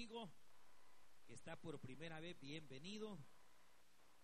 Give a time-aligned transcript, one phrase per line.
[0.00, 0.32] amigo
[1.26, 3.18] que está por primera vez, bienvenido.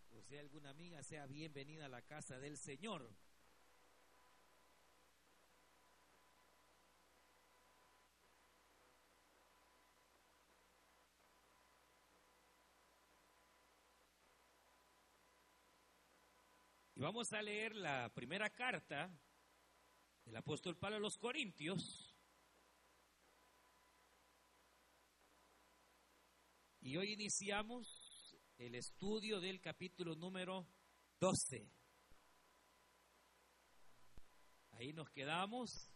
[0.09, 3.15] O sea, alguna amiga, sea bienvenida a la casa del Señor.
[16.95, 19.11] Y vamos a leer la primera carta
[20.25, 22.16] del apóstol Pablo a los Corintios.
[26.87, 30.69] Y hoy iniciamos el estudio del capítulo número
[31.19, 31.69] 12.
[34.71, 35.91] Ahí nos quedamos.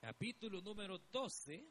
[0.00, 1.68] Capítulo número 12.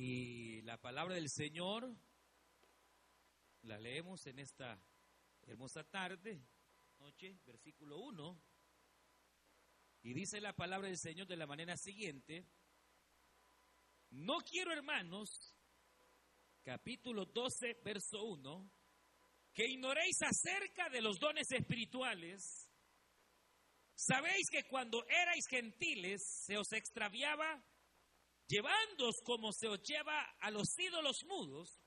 [0.00, 1.92] Y la palabra del Señor
[3.62, 4.80] la leemos en esta
[5.42, 6.40] hermosa tarde,
[7.00, 8.40] noche, versículo 1.
[10.02, 12.46] Y dice la palabra del Señor de la manera siguiente,
[14.10, 15.56] no quiero hermanos,
[16.62, 18.70] capítulo 12, verso 1,
[19.52, 22.70] que ignoréis acerca de los dones espirituales.
[23.96, 27.60] Sabéis que cuando erais gentiles se os extraviaba
[28.48, 31.80] llevándoos como se os lleva a los ídolos mudos.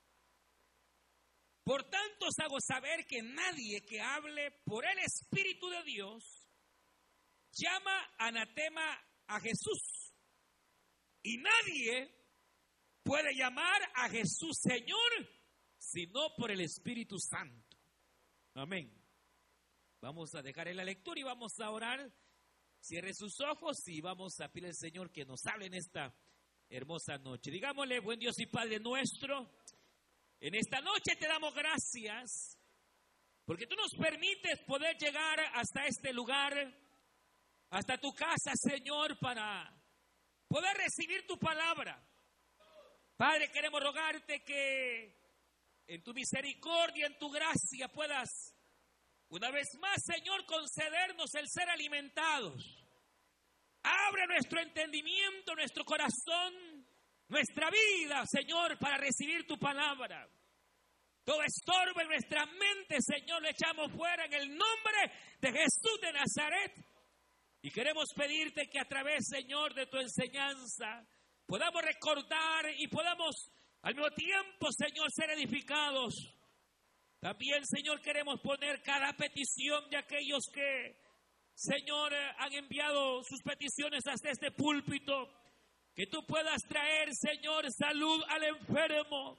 [1.63, 6.49] Por tanto os hago saber que nadie que hable por el Espíritu de Dios
[7.51, 10.13] llama anatema a Jesús.
[11.23, 12.09] Y nadie
[13.03, 15.41] puede llamar a Jesús Señor
[15.77, 17.77] sino por el Espíritu Santo.
[18.53, 18.91] Amén.
[19.99, 22.13] Vamos a dejar en la lectura y vamos a orar.
[22.79, 26.15] Cierre sus ojos y vamos a pedir al Señor que nos hable en esta
[26.71, 27.51] hermosa noche.
[27.51, 29.51] Digámosle, buen Dios y Padre nuestro,
[30.39, 32.57] en esta noche te damos gracias
[33.45, 36.53] porque tú nos permites poder llegar hasta este lugar,
[37.71, 39.69] hasta tu casa, Señor, para
[40.47, 42.01] poder recibir tu palabra.
[43.17, 45.19] Padre, queremos rogarte que
[45.87, 48.55] en tu misericordia, en tu gracia puedas
[49.27, 52.80] una vez más, Señor, concedernos el ser alimentados
[53.83, 56.85] Abre nuestro entendimiento, nuestro corazón,
[57.27, 60.27] nuestra vida, Señor, para recibir tu palabra.
[61.23, 66.13] Todo estorbo en nuestra mente, Señor, lo echamos fuera en el nombre de Jesús de
[66.13, 66.73] Nazaret.
[67.61, 71.05] Y queremos pedirte que a través, Señor, de tu enseñanza,
[71.45, 73.51] podamos recordar y podamos
[73.83, 76.13] al mismo tiempo, Señor, ser edificados.
[77.19, 80.95] También, Señor, queremos poner cada petición de aquellos que
[81.61, 85.29] Señor, eh, han enviado sus peticiones hasta este púlpito.
[85.93, 89.37] Que tú puedas traer, Señor, salud al enfermo.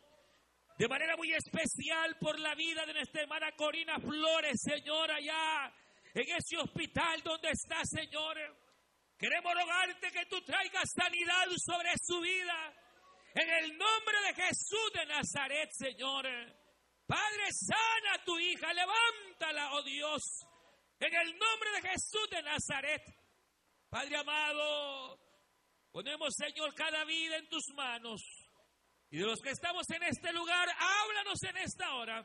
[0.79, 5.75] De manera muy especial por la vida de nuestra hermana Corina Flores, Señor, allá
[6.15, 8.37] en ese hospital donde está, Señor.
[9.19, 12.73] Queremos rogarte que tú traigas sanidad sobre su vida.
[13.35, 16.25] En el nombre de Jesús de Nazaret, Señor.
[17.05, 20.47] Padre, sana a tu hija, levántala, oh Dios.
[21.03, 23.03] En el nombre de Jesús de Nazaret.
[23.89, 25.19] Padre amado,
[25.91, 28.23] ponemos, Señor, cada vida en tus manos.
[29.11, 32.25] Y de los que estamos en este lugar, háblanos en esta hora.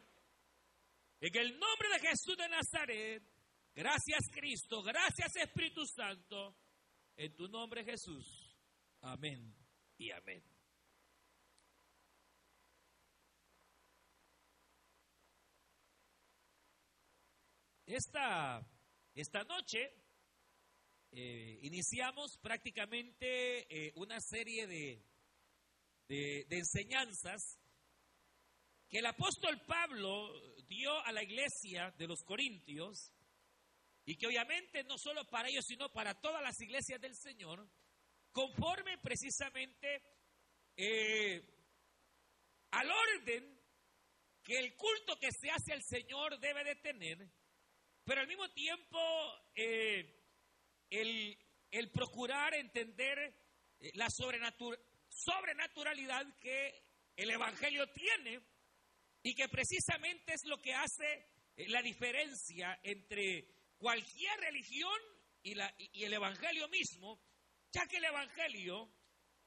[1.20, 3.24] En el nombre de Jesús de Nazaret.
[3.74, 6.56] Gracias Cristo, gracias Espíritu Santo.
[7.16, 8.56] En tu nombre Jesús.
[9.02, 9.56] Amén
[9.98, 10.57] y amén.
[17.88, 18.62] Esta,
[19.16, 19.80] esta noche
[21.10, 25.02] eh, iniciamos prácticamente eh, una serie de,
[26.10, 27.58] de, enseñanzas
[28.90, 30.34] que el apóstol Pablo
[30.68, 33.10] dio a la iglesia de los Corintios
[34.04, 37.66] y que obviamente no solo para ellos, sino para todas las iglesias del Señor,
[38.34, 40.04] conforme precisamente
[40.76, 41.42] eh,
[42.72, 43.58] al orden
[44.44, 47.37] que el culto que se hace al Señor debe de tener
[48.08, 48.98] pero al mismo tiempo,
[49.54, 50.24] eh,
[50.90, 51.38] el,
[51.92, 53.20] procurar entender
[53.82, 56.86] eh, la sobrenaturalidad que
[57.18, 58.40] el Evangelio tiene
[59.22, 61.28] y que precisamente es lo que hace
[61.58, 64.98] eh, la diferencia entre cualquier religión
[65.44, 65.58] y,
[66.02, 67.20] el Evangelio mismo,
[67.74, 68.90] ya que el Evangelio,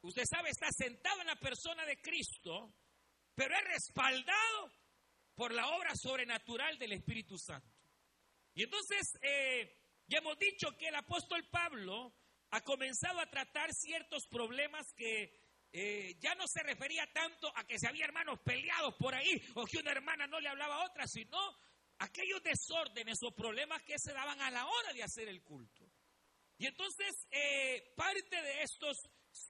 [0.02, 2.74] usted sabe, está sentado en la persona de Cristo,
[3.34, 4.70] pero es respaldado
[5.34, 7.79] por la obra sobrenatural del Espíritu Santo.
[8.54, 9.76] Y entonces, eh,
[10.10, 12.12] Ya hemos dicho que el apóstol Pablo
[12.50, 15.30] ha comenzado a tratar ciertos problemas que
[15.72, 19.64] eh, ya no se refería tanto a que se había hermanos peleados por ahí o
[19.66, 21.38] que una hermana no le hablaba a otra, sino
[21.98, 25.88] aquellos desórdenes o problemas que se daban a la hora de hacer el culto.
[26.58, 28.96] Y entonces, eh, parte de estas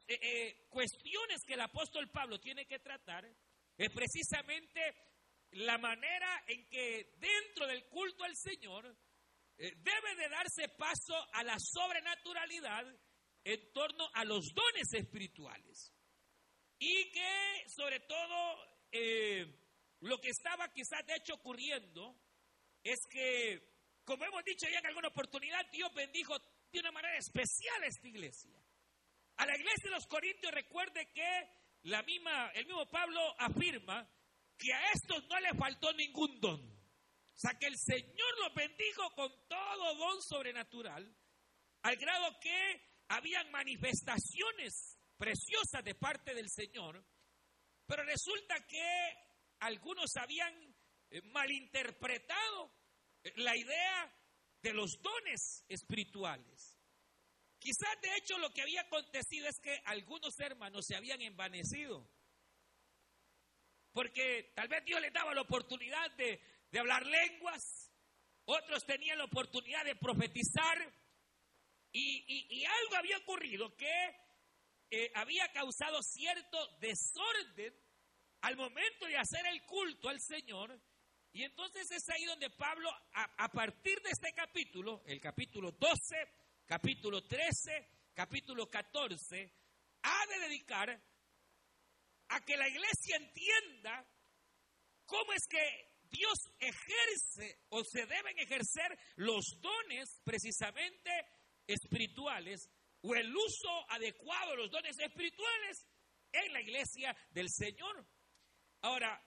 [0.08, 3.24] eh, cuestiones que el apóstol Pablo tiene que tratar
[3.78, 5.09] es precisamente
[5.52, 8.96] la manera en que dentro del culto al Señor
[9.56, 12.86] debe de darse paso a la sobrenaturalidad
[13.44, 15.92] en torno a los dones espirituales.
[16.78, 18.56] Y que sobre todo
[18.92, 19.46] eh,
[20.00, 22.16] lo que estaba quizás de hecho ocurriendo
[22.82, 23.60] es que,
[24.04, 26.38] como hemos dicho ya en alguna oportunidad, Dios bendijo
[26.72, 28.58] de una manera especial a esta iglesia.
[29.36, 31.48] A la iglesia de los Corintios recuerde que
[31.82, 34.08] la misma, el mismo Pablo afirma
[34.60, 36.60] que a estos no les faltó ningún don.
[36.60, 41.16] O sea que el Señor los bendijo con todo don sobrenatural,
[41.82, 47.02] al grado que habían manifestaciones preciosa de parte del Señor,
[47.86, 49.14] pero resulta que
[49.60, 50.54] algunos habían
[51.10, 52.70] eh, malinterpretado
[53.24, 54.14] eh, la idea
[54.62, 56.78] de los dones espirituales.
[57.58, 62.06] Quizás de hecho lo que había acontecido es que algunos hermanos se habían envanecido.
[63.92, 66.40] Porque tal vez Dios les daba la oportunidad de,
[66.78, 67.92] hablar lenguas,
[68.44, 70.78] otros tenían la oportunidad de profetizar,
[71.92, 73.90] y algo había ocurrido que
[74.92, 77.72] eh, había causado cierto desorden
[78.40, 80.80] al momento de hacer el culto al Señor.
[81.32, 86.16] Y entonces es ahí donde Pablo, a, partir de este capítulo, el capítulo 12,
[86.66, 89.54] capítulo 13, capítulo 14,
[90.02, 91.00] ha de dedicar
[92.30, 94.06] a que la iglesia entienda
[95.06, 101.10] cómo es que Dios ejerce o se deben ejercer los dones precisamente
[101.66, 102.68] espirituales
[103.02, 105.86] o el uso adecuado de los dones espirituales
[106.32, 108.06] en la iglesia del Señor.
[108.82, 109.22] Ahora,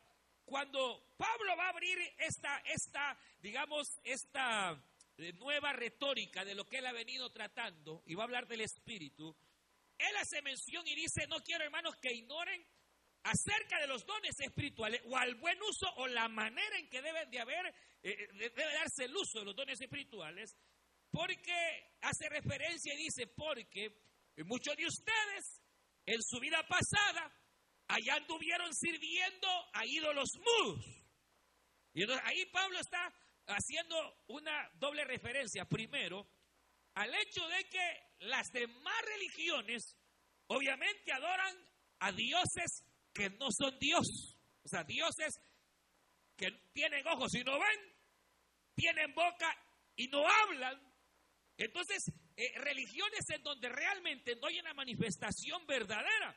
[0.46, 4.72] cuando Pablo va a abrir esta, esta digamos, esta
[5.18, 8.62] eh, nueva retórica de lo que él ha venido tratando y va a hablar del
[8.62, 9.36] Espíritu,
[9.98, 12.66] él hace mención y dice, no quiero hermanos que ignoren
[13.24, 17.30] acerca de los dones espirituales o al buen uso o la manera en que deben
[17.30, 20.56] de haber, eh, eh, debe darse el uso de los dones espirituales,
[21.10, 21.54] porque
[22.02, 23.96] hace referencia y dice, porque
[24.46, 25.62] muchos de ustedes
[26.06, 27.32] en su vida pasada
[27.88, 30.86] allá anduvieron sirviendo a ídolos mudos.
[31.94, 33.14] Y entonces ahí Pablo está
[33.48, 33.96] haciendo
[34.28, 35.66] una doble referencia.
[35.66, 36.28] Primero,
[36.96, 39.96] al hecho de que las demás religiones
[40.48, 41.56] obviamente adoran
[42.00, 44.38] a dioses que no son Dios.
[44.64, 45.40] O sea, dioses
[46.36, 47.94] que tienen ojos y no ven,
[48.76, 49.56] tienen boca
[49.96, 50.94] y no hablan,
[51.58, 56.36] entonces, eh, religiones en donde realmente no hay una manifestación verdadera.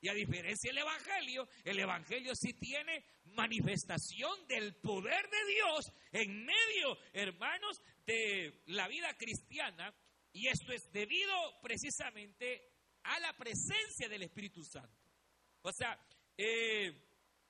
[0.00, 6.44] Y a diferencia del Evangelio, el Evangelio sí tiene manifestación del poder de Dios en
[6.44, 9.94] medio, hermanos, de la vida cristiana.
[10.32, 12.70] Y esto es debido precisamente
[13.04, 15.00] a la presencia del Espíritu Santo.
[15.62, 15.98] O sea,
[16.36, 16.92] eh,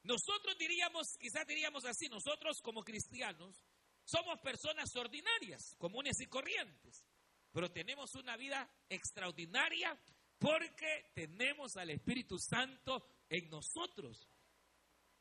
[0.03, 3.65] nosotros diríamos, quizás diríamos así, nosotros como cristianos
[4.05, 7.07] somos personas ordinarias, comunes y corrientes,
[7.53, 9.99] pero tenemos una vida extraordinaria
[10.39, 14.29] porque tenemos al Espíritu Santo en nosotros.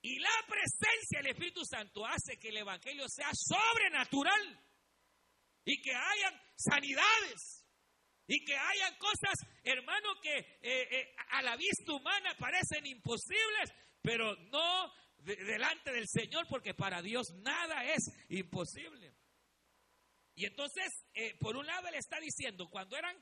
[0.02, 4.60] Y la presencia del Espíritu Santo hace que el Evangelio sea sobrenatural
[5.64, 7.62] y que hayan sanidades
[8.27, 14.36] y que hayan cosas, hermano, que eh, eh, a la vista humana parecen imposibles, pero
[14.51, 19.13] no delante del Señor, porque para Dios nada es imposible.
[20.36, 23.15] Y entonces, eh, por un lado, él está diciendo, cuando eran,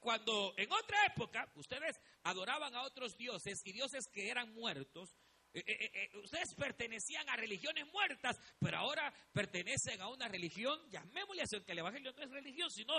[0.00, 5.14] cuando en otra época ustedes adoraban a otros dioses y dioses que eran muertos,
[5.54, 11.72] eh, ustedes pertenecían a religiones muertas, pero ahora pertenecen a una religión, llamémosle así, que
[11.72, 12.94] el Evangelio no es religión, sino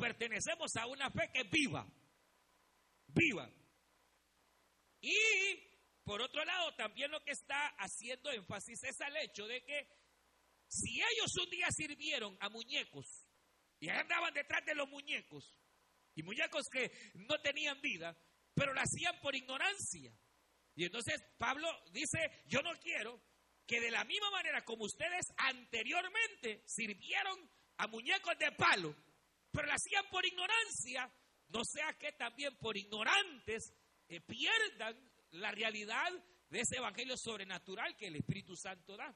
[0.00, 1.86] pertenecemos a una fe que es viva,
[3.08, 3.50] viva.
[5.00, 5.62] Y
[6.04, 9.88] por otro lado, también lo que está haciendo énfasis es al hecho de que
[10.68, 13.26] si ellos un día sirvieron a muñecos
[13.78, 15.58] y andaban detrás de los muñecos,
[16.14, 18.16] y muñecos que no tenían vida,
[18.54, 20.12] pero lo hacían por ignorancia.
[20.74, 23.20] Y entonces Pablo dice, yo no quiero
[23.66, 28.94] que de la misma manera como ustedes anteriormente sirvieron a muñecos de palo,
[29.50, 31.12] pero lo hacían por ignorancia,
[31.48, 33.72] no sea que también por ignorantes
[34.08, 34.96] eh, pierdan
[35.32, 36.10] la realidad
[36.48, 39.14] de ese evangelio sobrenatural que el Espíritu Santo da.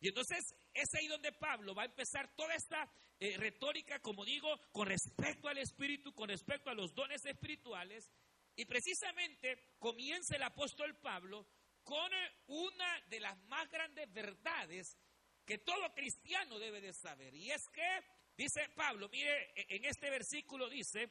[0.00, 4.48] Y entonces es ahí donde Pablo va a empezar toda esta eh, retórica, como digo,
[4.72, 8.10] con respecto al Espíritu, con respecto a los dones espirituales.
[8.60, 11.46] Y precisamente comienza el apóstol Pablo
[11.82, 12.12] con
[12.48, 14.98] una de las más grandes verdades
[15.46, 17.34] que todo cristiano debe de saber.
[17.34, 17.88] Y es que,
[18.36, 21.10] dice Pablo, mire, e, en este versículo dice,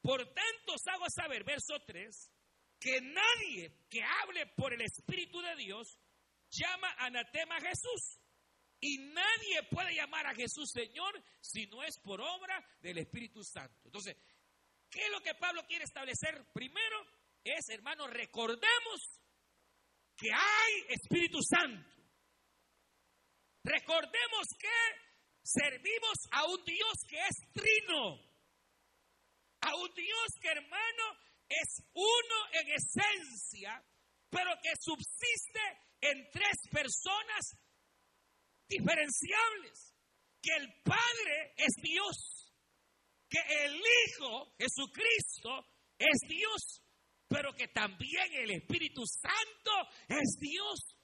[0.00, 2.32] por tanto os hago saber, verso 3,
[2.80, 6.00] que nadie que hable por el Espíritu de Dios
[6.48, 8.22] llama anatema a Jesús.
[8.80, 13.82] Y nadie puede llamar a Jesús Señor si no es por obra del Espíritu Santo.
[13.84, 14.16] Entonces,
[14.90, 16.46] ¿qué es lo que Pablo quiere establecer?
[16.52, 17.06] Primero
[17.44, 19.20] es, hermanos, recordemos
[20.16, 21.98] que hay Espíritu Santo.
[23.64, 24.68] Recordemos que
[25.42, 28.20] servimos a un Dios que es trino.
[29.60, 31.04] A un Dios que, hermano,
[31.48, 33.82] es uno en esencia,
[34.30, 35.60] pero que subsiste
[36.00, 37.56] en tres personas
[38.68, 39.94] diferenciables.
[40.40, 42.37] Que el Padre es Dios,
[43.28, 45.66] que el Hijo, Jesucristo,
[45.98, 46.82] es Dios,
[47.28, 49.72] pero que también el Espíritu Santo
[50.08, 50.96] es Dios.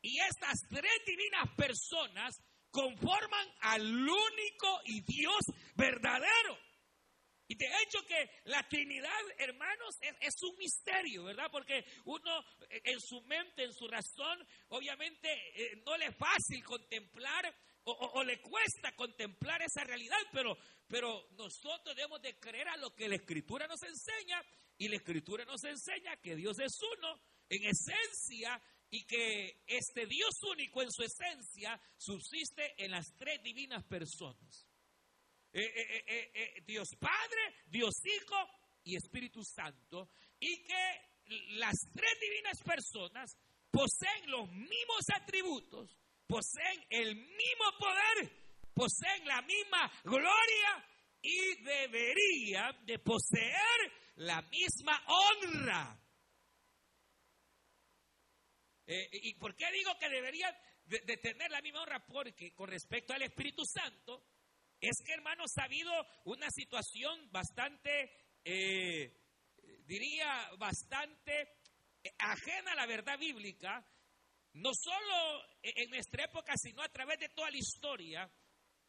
[0.00, 2.36] Y estas tres divinas personas
[2.70, 5.40] conforman al único y Dios
[5.74, 6.58] verdadero.
[7.48, 11.48] Y de hecho que la Trinidad, hermanos, es, un misterio, ¿verdad?
[11.50, 16.64] Porque uno eh, en su mente, en su razón, obviamente eh, no le es fácil
[16.64, 17.54] contemplar
[17.88, 20.56] o, le cuesta contemplar esa realidad, pero,
[20.88, 24.42] pero nosotros debemos de creer a lo que la Escritura nos enseña
[24.76, 30.42] y la Escritura nos enseña que Dios es uno en esencia y que este Dios
[30.42, 34.66] único en su esencia subsiste en las tres divinas personas.
[35.52, 38.36] Eh, eh, eh, Dios Padre, Dios Hijo
[38.84, 41.00] y Espíritu Santo, y que
[41.54, 43.36] las tres divinas personas
[43.70, 48.30] poseen los mismos atributos, poseen el mismo poder,
[48.74, 50.88] poseen la misma gloria
[51.22, 56.02] y deberían de poseer la misma honra.
[58.86, 60.54] ¿Y por qué digo que deberían
[60.84, 62.06] de tener la misma honra?
[62.06, 64.24] Porque con respecto al Espíritu Santo,
[64.80, 65.92] es que, hermanos, ha habido
[66.24, 68.10] una situación bastante,
[68.44, 69.12] eh,
[69.86, 71.60] diría, bastante
[72.02, 73.84] eh, ajena a la verdad bíblica,
[74.56, 78.30] no solo en nuestra época, sino a través de toda la historia,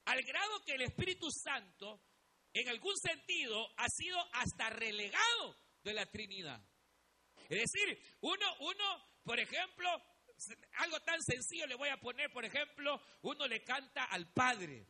[0.06, 2.02] al grado que el Espíritu Santo,
[2.54, 6.62] en algún sentido, ha sido hasta relegado de la Trinidad.
[7.50, 9.90] Es decir, uno, uno, por ejemplo,
[10.78, 14.88] algo tan sencillo le voy a poner, por ejemplo, uno le canta al Padre.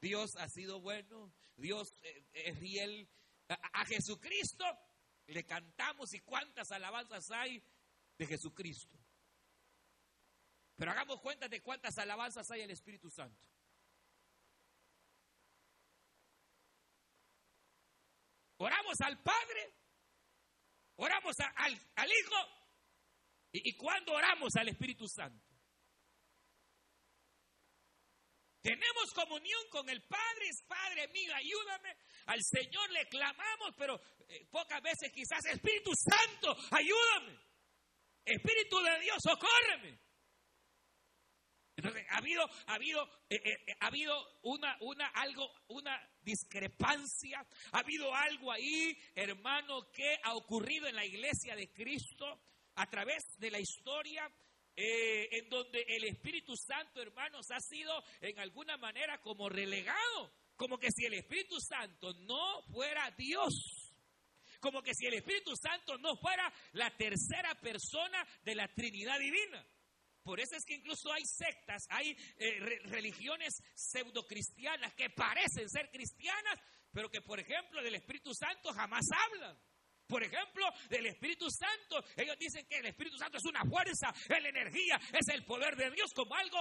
[0.00, 3.08] Dios ha sido bueno, Dios eh, es fiel.
[3.48, 4.64] A, Jesucristo
[5.26, 7.62] le cantamos y cuántas alabanzas hay
[8.18, 9.03] de Jesucristo.
[10.76, 13.48] Pero hagamos cuenta de cuántas alabanzas hay el Espíritu Santo.
[18.56, 19.74] Oramos al Padre,
[20.96, 22.36] oramos al, Hijo
[23.52, 25.54] y, y cuando oramos al Espíritu Santo.
[28.64, 31.94] Tenemos comunión con el Padre, Padre mío, ayúdame.
[32.24, 37.38] Al Señor le clamamos, pero eh, pocas veces quizás, Espíritu Santo, ayúdame.
[38.24, 40.03] Espíritu de Dios, socórreme.
[42.10, 48.14] Ha habido, ha habido, eh, eh, ha habido una, una, algo, una discrepancia, ha habido
[48.14, 52.40] algo ahí, hermano, que ha ocurrido en la iglesia de Cristo
[52.76, 54.30] a través de la historia
[54.76, 60.78] eh, en donde el Espíritu Santo, hermanos, ha sido en alguna manera como relegado, como
[60.78, 63.94] que si el Espíritu Santo no fuera Dios,
[64.58, 69.64] como que si el Espíritu Santo no fuera la tercera persona de la Trinidad Divina.
[70.24, 76.58] Por eso es que incluso hay sectas, hay eh, religiones pseudocristianas que parecen ser cristianas,
[76.90, 79.56] pero que por ejemplo del Espíritu Santo jamás hablan.
[80.06, 82.04] Por ejemplo, del Espíritu Santo.
[82.16, 85.76] Ellos dicen que el Espíritu Santo es una fuerza, es la energía, es el poder
[85.76, 86.58] de Dios como algo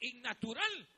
[0.00, 0.88] innatural.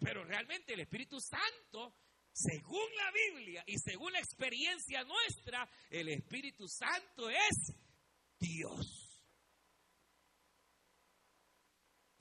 [0.00, 1.96] Pero realmente el Espíritu Santo,
[2.32, 7.76] según la Biblia y según la experiencia nuestra, el Espíritu Santo es
[8.38, 9.01] Dios.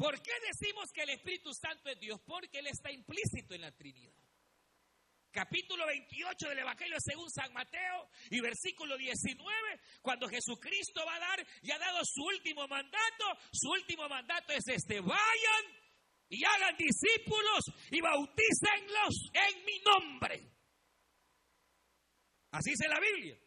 [0.01, 2.20] ¿Por qué decimos que el Espíritu Santo es Dios?
[2.25, 4.12] Porque Él está implícito en la Trinidad
[5.31, 9.48] capítulo 28 del Evangelio según San Mateo y versículo 19,
[10.01, 14.67] cuando Jesucristo va a dar y ha dado su último mandato, su último mandato es
[14.67, 15.63] este, vayan
[16.27, 20.51] y hagan discípulos y bautícenlos en mi nombre.
[22.51, 23.38] Así dice la Biblia.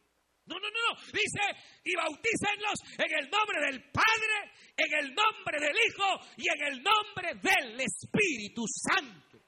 [0.47, 1.01] No, no, no, no.
[1.07, 1.41] Dice,
[1.85, 6.83] y bautícenlos en el nombre del Padre, en el nombre del Hijo y en el
[6.83, 9.39] nombre del Espíritu Santo.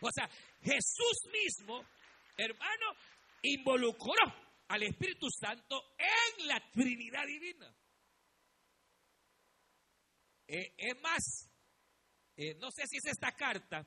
[0.00, 0.28] O sea,
[0.60, 1.84] Jesús mismo,
[2.36, 2.86] hermano,
[3.42, 4.34] involucró
[4.68, 7.74] al Espíritu Santo en la Trinidad Divina.
[10.46, 11.50] Eh, es más,
[12.36, 13.86] eh, no sé si es esta carta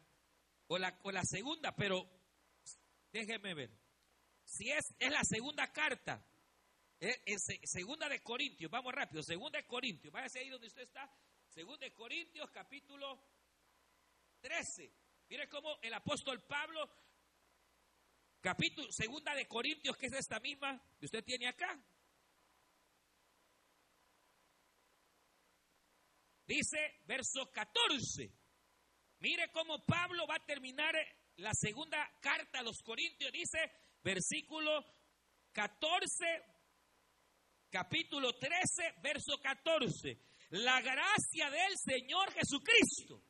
[0.67, 2.03] o la, o la segunda, pero
[3.11, 3.69] déjeme ver.
[4.45, 6.25] Si es, es la segunda carta,
[6.99, 11.11] eh, segunda de Corintios, vamos rápido, segunda de Corintios, váyase ahí donde usted está,
[11.47, 13.21] segunda de Corintios capítulo
[14.41, 14.91] 13.
[15.29, 16.89] Mire cómo el apóstol Pablo,
[18.41, 21.79] capítulo, segunda de Corintios, que es esta misma que usted tiene acá.
[26.45, 28.31] Dice verso 14.
[29.19, 30.95] Mire cómo Pablo va a terminar
[31.37, 33.31] la segunda carta a los Corintios.
[33.33, 33.59] Dice
[34.01, 34.85] versículo
[35.51, 36.56] 14
[37.69, 40.17] capítulo 13, verso 14.
[40.49, 43.23] La gracia del Señor Jesucristo.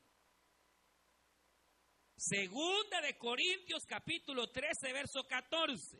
[2.15, 5.98] Segunda de Corintios capítulo 13, verso 14.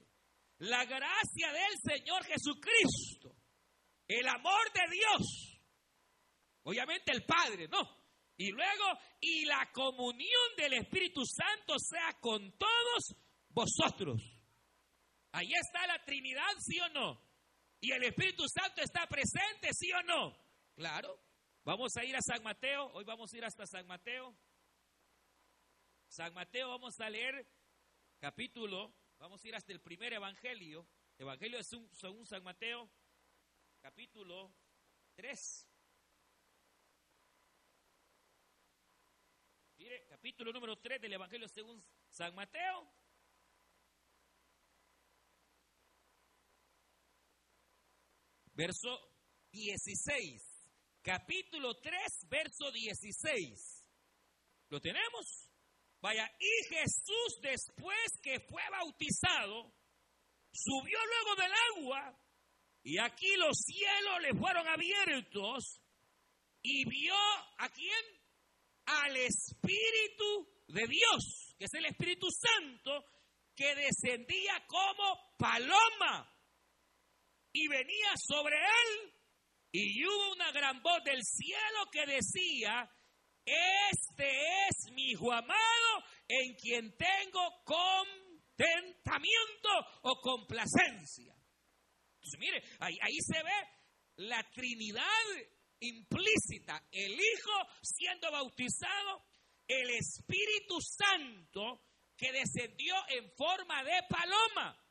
[0.60, 3.36] La gracia del Señor Jesucristo.
[4.08, 5.62] El amor de Dios.
[6.64, 7.98] Obviamente el Padre, ¿no?
[8.38, 13.16] Y luego, y la comunión del Espíritu Santo sea con todos
[13.50, 14.22] vosotros.
[15.32, 17.27] Ahí está la Trinidad, ¿sí o no?
[17.80, 20.38] ¿Y el Espíritu Santo está presente, sí o no?
[20.76, 21.20] Claro.
[21.64, 22.88] Vamos a ir a San Mateo.
[22.94, 24.36] Hoy vamos a ir hasta San Mateo.
[26.08, 27.46] San Mateo, vamos a leer
[28.20, 28.94] capítulo.
[29.20, 30.88] Vamos a ir hasta el primer evangelio.
[31.18, 32.90] Evangelio según San Mateo,
[33.82, 34.54] capítulo
[35.16, 35.68] 3.
[39.78, 42.88] Mire, capítulo número 3 del Evangelio según San Mateo.
[48.58, 48.90] Verso
[49.52, 50.42] 16.
[51.04, 53.88] Capítulo 3, verso 16.
[54.70, 55.52] ¿Lo tenemos?
[56.02, 59.74] Vaya, y Jesús después que fue bautizado,
[60.52, 62.20] subió luego del agua,
[62.84, 65.80] y aquí los cielos le fueron abiertos,
[66.62, 67.16] y vio
[67.60, 68.06] a quién?
[68.86, 73.06] Al Espíritu de Dios, que es el Espíritu Santo,
[73.56, 76.37] que descendía como paloma
[77.58, 79.14] y venía sobre él.
[79.72, 82.90] Y hubo una gran voz del cielo que decía,
[83.46, 89.70] este es mi hijo amado en quien tengo contentamiento
[90.04, 91.36] o complacencia.
[92.16, 93.70] Entonces, mire, ahí, ahí se ve
[94.18, 95.04] la Trinidad
[95.80, 99.26] implícita, el Hijo siendo bautizado,
[99.68, 101.84] el Espíritu Santo
[102.16, 104.87] que descendió en forma de paloma.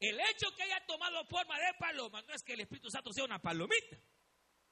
[0.00, 3.24] El hecho que haya tomado forma de paloma no es que el Espíritu Santo sea
[3.24, 3.98] una palomita.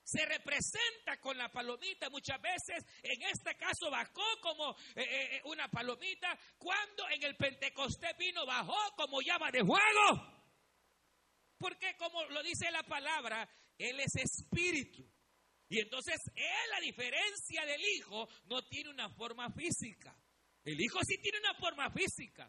[0.04, 5.40] Se representa con la palomita muchas veces, en este caso bajó como eh, eh, eh,
[5.46, 10.36] una palomita, cuando en el Pentecostés vino, bajó como llama de fuego.
[11.58, 15.04] Porque como lo dice la palabra, Él es espíritu.
[15.68, 20.16] Y entonces Él, a diferencia del Hijo, no tiene una forma física.
[20.62, 22.48] El Hijo sí tiene una forma física.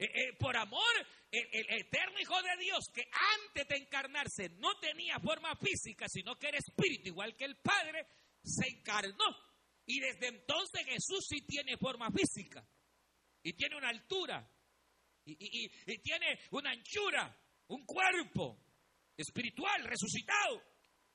[0.00, 0.80] Eh, eh, por amor,
[1.30, 3.02] el, eterno Hijo de Dios, que
[3.42, 8.06] antes de encarnarse no tenía forma física, sino que era espíritu, igual que el Padre,
[8.42, 9.36] se encarnó.
[9.84, 12.66] Y desde entonces Jesús sí tiene forma física.
[13.42, 14.50] Y tiene una altura.
[15.26, 18.58] Y, tiene una anchura, un cuerpo
[19.18, 20.62] espiritual, resucitado.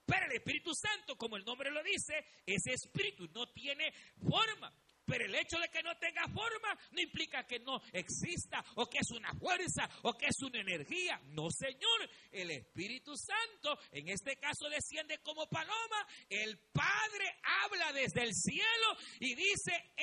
[0.05, 2.13] Pero el Espíritu Santo, como el nombre lo dice,
[2.45, 4.71] ese espíritu no tiene forma.
[5.05, 8.99] Pero el hecho de que no tenga forma no implica que no exista o que
[8.99, 11.19] es una fuerza o que es una energía.
[11.27, 12.09] No, Señor.
[12.31, 16.07] El Espíritu Santo en este caso desciende como paloma.
[16.29, 19.93] El Padre habla desde el cielo y dice,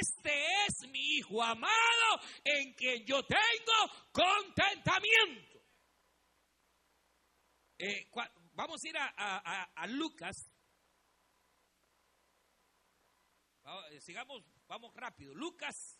[0.00, 5.60] este es mi Hijo amado en quien yo tengo contentamiento.
[7.78, 8.08] Eh,
[8.54, 10.52] vamos a ir a Lucas
[13.42, 13.51] Eh,
[14.00, 15.34] sigamos, vamos rápido.
[15.34, 15.98] Lucas.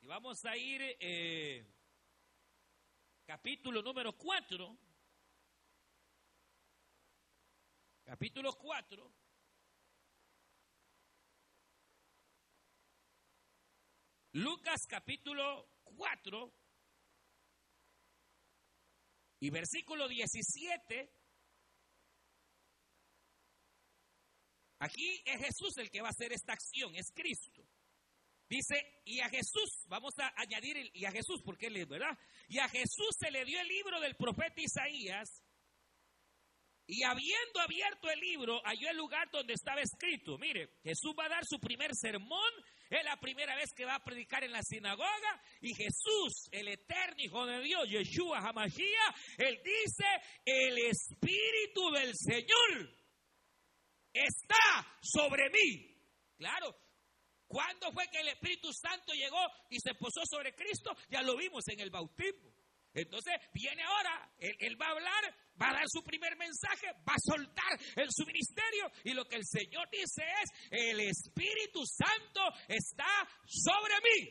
[0.00, 1.66] Y vamos a ir eh,
[3.24, 4.78] capítulo número 4.
[8.04, 9.14] Capítulo 4.
[14.32, 16.52] Lucas capítulo 4
[19.40, 21.19] y versículo 17
[24.80, 27.62] Aquí es Jesús el que va a hacer esta acción, es Cristo.
[28.48, 32.18] Dice, y a Jesús, vamos a añadir, y a Jesús, porque él es, ¿verdad?
[32.48, 35.42] Y a Jesús se le dio el libro del profeta Isaías,
[36.86, 40.36] y habiendo abierto el libro, halló el lugar donde estaba escrito.
[40.38, 42.50] Mire, Jesús va a dar su primer sermón,
[42.88, 47.22] es la primera vez que va a predicar en la sinagoga, y Jesús, el eterno
[47.22, 50.06] Hijo de Dios, Yeshua Hamashiach, él dice,
[50.44, 52.90] el Espíritu del Señor
[54.12, 55.96] está sobre mí.
[56.36, 56.74] Claro,
[57.50, 60.94] ¿Cuándo fue que el Espíritu Santo llegó y se posó sobre Cristo?
[61.08, 62.48] Ya lo vimos en el bautismo.
[62.94, 67.18] Entonces viene ahora, él, va a hablar, va a dar su primer mensaje, va a
[67.18, 73.28] soltar en su ministerio y lo que el Señor dice es, el Espíritu Santo está
[73.44, 74.30] sobre mí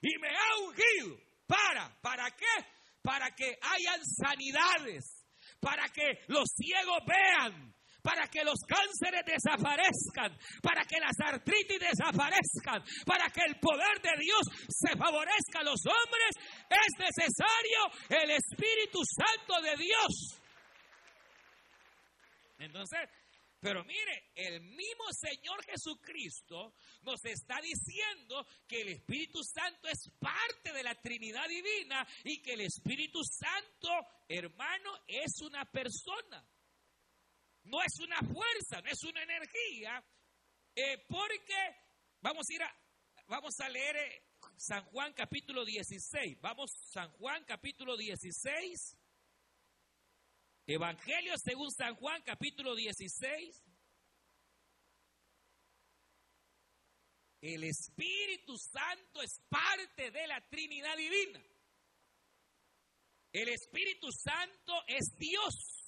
[0.00, 1.20] y me ha ungido.
[1.46, 2.00] ¿Para?
[2.00, 2.66] ¿Para qué?
[3.02, 5.26] Para que hayan sanidades,
[5.60, 12.82] para que los ciegos vean, para que los cánceres desaparezcan, para que las artritis desaparezcan,
[13.06, 16.30] para que el poder de Dios se favorezca a los hombres,
[16.68, 20.40] es necesario el Espíritu Santo de Dios.
[22.58, 23.08] Entonces,
[23.60, 30.72] pero mire, el mismo Señor Jesucristo nos está diciendo que el Espíritu Santo es parte
[30.72, 33.88] de la Trinidad Divina y que el Espíritu Santo,
[34.28, 36.42] hermano, es una persona.
[37.70, 40.04] No es una fuerza, no es una energía,
[40.74, 41.76] eh, porque
[42.20, 42.76] vamos a ir a,
[43.28, 44.22] vamos a leer eh,
[44.56, 46.40] San Juan capítulo 16.
[46.40, 48.96] Vamos, San Juan capítulo 16.
[50.66, 53.64] Evangelio según San Juan capítulo 16.
[57.40, 61.40] El Espíritu Santo es parte de la Trinidad Divina.
[63.32, 65.79] El Espíritu Santo es Dios.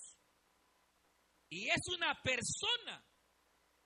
[1.53, 3.05] Y es una persona.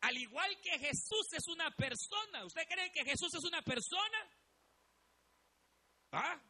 [0.03, 2.45] Al igual que Jesús es una persona.
[2.45, 4.19] ¿Usted cree que Jesús es una persona?
[6.13, 6.41] ¿Ah?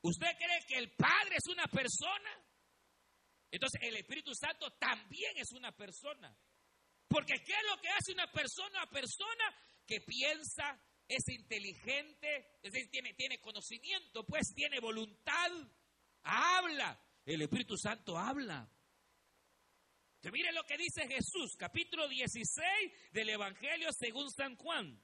[0.00, 2.30] ¿Usted cree que el Padre es una persona?
[3.50, 6.34] Entonces el Espíritu Santo también es una persona.
[7.06, 8.70] Porque ¿qué es lo que hace una persona?
[8.70, 9.54] Una persona
[9.86, 15.50] que piensa, es inteligente, es decir, tiene, tiene conocimiento, pues tiene voluntad,
[16.22, 16.98] habla.
[17.26, 18.66] El Espíritu Santo habla.
[20.28, 25.02] Mire lo que dice Jesús, capítulo 16 del Evangelio según San Juan,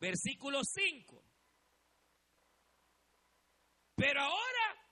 [0.00, 1.22] versículo 5.
[3.94, 4.88] Pero ahora,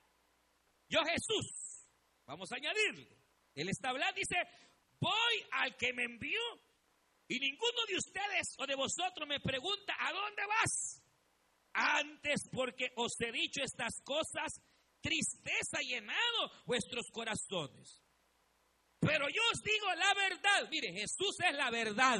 [0.87, 1.89] yo Jesús,
[2.25, 3.17] vamos a añadirle,
[3.55, 4.35] él está hablando, dice,
[4.99, 6.39] voy al que me envió
[7.27, 11.03] y ninguno de ustedes o de vosotros me pregunta, ¿a dónde vas?
[11.73, 14.53] Antes porque os he dicho estas cosas,
[15.01, 18.06] tristeza llenado vuestros corazones.
[18.99, 20.69] Pero yo os digo la verdad.
[20.69, 22.19] Mire, Jesús es la verdad.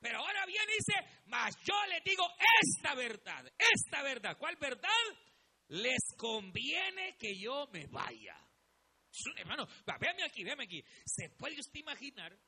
[0.00, 2.26] Pero ahora bien dice, mas yo les digo
[2.62, 4.36] esta verdad, esta verdad.
[4.38, 4.90] ¿Cuál verdad?
[5.68, 8.38] Les conviene que yo me vaya.
[9.36, 9.66] Hermano,
[10.00, 10.82] véame aquí, véame aquí.
[11.06, 12.38] ¿Se puede usted imaginar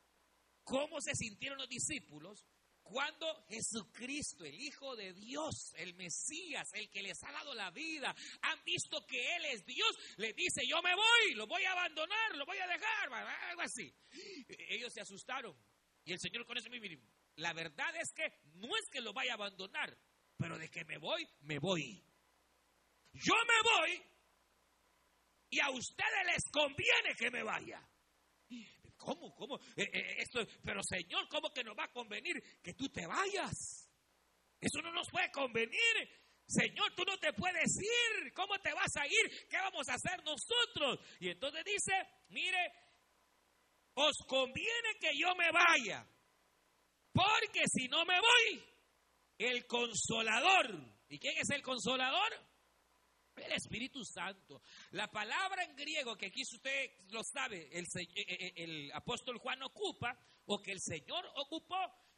[0.64, 2.44] cómo se sintieron los discípulos
[2.90, 8.14] cuando Jesucristo, el Hijo de Dios, el Mesías, el que les ha dado la vida,
[8.42, 12.36] han visto que Él es Dios, le dice, yo me voy, lo voy a abandonar,
[12.36, 13.12] lo voy a dejar,
[13.50, 13.92] algo así.
[14.68, 15.56] Ellos se asustaron.
[16.04, 17.02] Y el Señor con eso me dijo,
[17.36, 19.96] la verdad es que no es que lo vaya a abandonar,
[20.36, 22.02] pero de que me voy, me voy.
[23.12, 24.02] Yo me voy
[25.50, 27.80] y a ustedes les conviene que me vaya.
[28.96, 29.34] ¿Cómo?
[29.34, 29.58] ¿Cómo?
[29.76, 33.88] Eh, eh, esto, pero Señor, ¿cómo que nos va a convenir que tú te vayas?
[34.60, 36.10] Eso no nos puede convenir.
[36.46, 38.32] Señor, tú no te puedes ir.
[38.32, 39.48] ¿Cómo te vas a ir?
[39.48, 41.00] ¿Qué vamos a hacer nosotros?
[41.20, 41.92] Y entonces dice,
[42.28, 42.72] mire,
[43.94, 46.06] os conviene que yo me vaya.
[47.12, 48.64] Porque si no me voy,
[49.38, 50.96] el consolador.
[51.08, 52.32] ¿Y quién es el consolador?
[53.36, 54.62] El Espíritu Santo.
[54.92, 59.62] La palabra en griego que aquí usted lo sabe, el, eh, eh, el, apóstol Juan
[59.62, 61.76] ocupa, o que el Señor ocupó,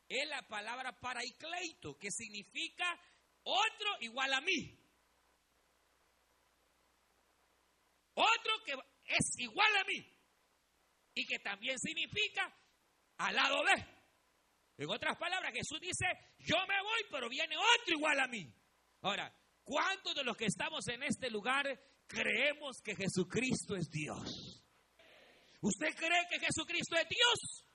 [0.09, 2.99] es la palabra paraicleito, que significa
[3.43, 4.79] otro igual a mí.
[8.15, 8.73] Otro que
[9.05, 10.05] es igual a mí.
[11.15, 12.55] Y que también significa
[13.19, 13.99] al lado de.
[14.79, 16.07] En otras palabras, Jesús dice,
[16.39, 18.47] yo me voy, pero viene otro igual a mí.
[19.03, 19.33] Ahora,
[19.69, 21.67] ¿Cuántos de los que estamos en este lugar
[22.07, 24.65] creemos que Jesucristo es Dios?
[25.61, 27.67] ¿Usted cree que Jesucristo es Dios?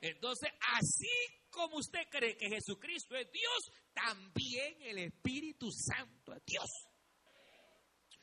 [0.00, 1.12] Entonces, así
[1.50, 6.70] como usted cree que Jesucristo es Dios, también el Espíritu Santo es Dios.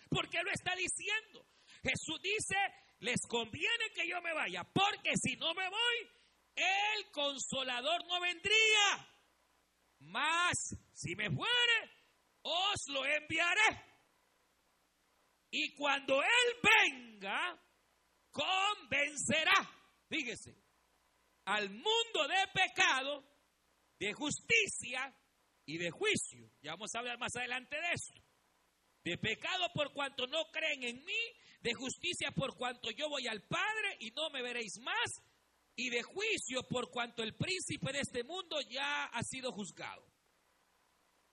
[0.10, 1.46] ¿Por qué lo está diciendo?
[1.84, 2.58] Jesús dice,
[3.02, 6.10] les conviene que yo me vaya, porque si no me voy,
[6.56, 9.08] el consolador no vendría.
[10.00, 12.03] Mas si me fuere,
[12.44, 13.94] os lo enviaré.
[15.52, 17.60] Y cuando Él venga,
[18.32, 19.70] convencerá,
[20.10, 20.56] fíjese,
[21.46, 23.24] al mundo de pecado,
[24.00, 25.16] de justicia
[25.66, 26.50] y de juicio.
[26.62, 28.14] Ya vamos a hablar más adelante de eso.
[29.04, 31.20] De pecado por cuanto no creen en mí,
[31.62, 35.22] de justicia por cuanto yo voy al Padre y no me veréis más,
[35.76, 40.13] y de juicio por cuanto el príncipe de este mundo ya ha sido juzgado.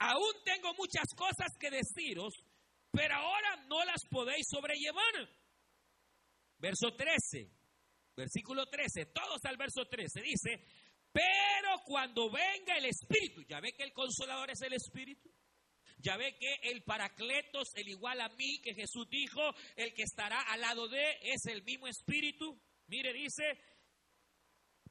[0.03, 2.33] Aún tengo muchas cosas que deciros,
[2.89, 5.29] pero ahora no las podéis sobrellevar.
[6.57, 7.51] Verso 13,
[8.15, 10.65] versículo 13, todos al verso 13, dice,
[11.11, 15.29] pero cuando venga el Espíritu, ya ve que el consolador es el Espíritu.
[15.99, 20.41] Ya ve que el Paracletos, el igual a mí, que Jesús dijo, el que estará
[20.41, 22.59] al lado de, es el mismo Espíritu.
[22.87, 23.43] Mire, dice,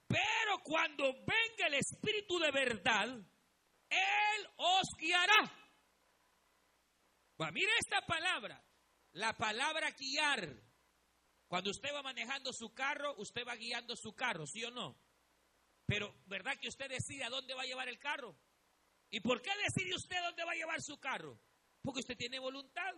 [0.06, 3.08] pero cuando venga el Espíritu de verdad,
[3.90, 5.52] Él os guiará.
[7.52, 8.64] mire esta palabra,
[9.12, 10.48] la palabra guiar.
[11.48, 14.96] Cuando usted va manejando su carro, usted va guiando su carro, ¿sí o no?
[15.84, 18.38] Pero, ¿verdad que usted decide a dónde va a llevar el carro?
[19.10, 21.40] ¿Y por qué decide usted dónde va a llevar su carro?
[21.82, 22.94] Porque usted tiene voluntad.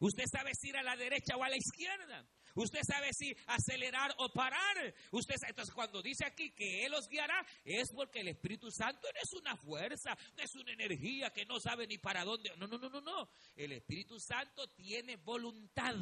[0.00, 2.28] Usted sabe si ir a la derecha o a la izquierda.
[2.58, 4.94] Usted sabe si acelerar o parar.
[5.12, 9.20] Usted entonces cuando dice aquí que él os guiará es porque el Espíritu Santo no
[9.20, 12.50] es una fuerza, no es una energía que no sabe ni para dónde.
[12.56, 13.30] No, no, no, no, no.
[13.54, 15.94] El Espíritu Santo tiene voluntad.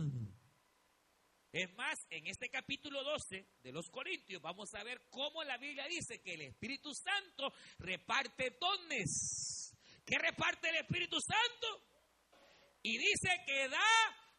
[1.53, 5.87] Es más, en este capítulo 12 de los Corintios vamos a ver cómo la Biblia
[5.87, 9.77] dice que el Espíritu Santo reparte dones.
[10.07, 11.83] ¿Qué reparte el Espíritu Santo?
[12.83, 13.79] Y dice que da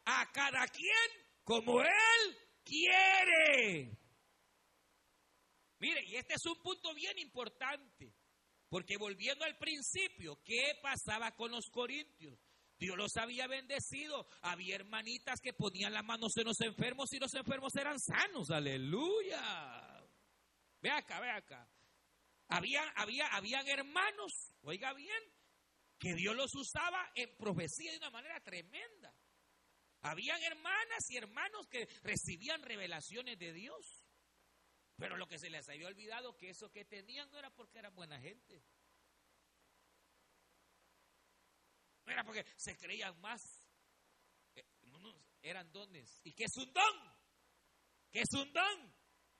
[0.04, 3.96] a cada quien como Él quiere.
[5.78, 8.12] Mire, y este es un punto bien importante,
[8.68, 12.38] porque volviendo al principio, ¿qué pasaba con los corintios?
[12.78, 14.28] Dios los había bendecido.
[14.42, 18.50] Había hermanitas que ponían las manos en los enfermos y los enfermos eran sanos.
[18.50, 20.06] Aleluya.
[20.82, 21.66] Ve acá, ve acá.
[22.48, 25.22] Había, había, habían hermanos, oiga bien,
[25.98, 29.17] que Dios los usaba en profecía de una manera tremenda.
[30.02, 34.04] Habían hermanas y hermanos que recibían revelaciones de Dios.
[34.96, 37.94] Pero lo que se les había olvidado que eso que tenían no era porque eran
[37.94, 38.62] buena gente.
[42.04, 43.40] No era porque se creían más.
[44.56, 44.64] Eh,
[45.42, 46.20] eran dones.
[46.24, 47.18] ¿Y qué es un don?
[48.10, 48.94] ¿Qué es un don?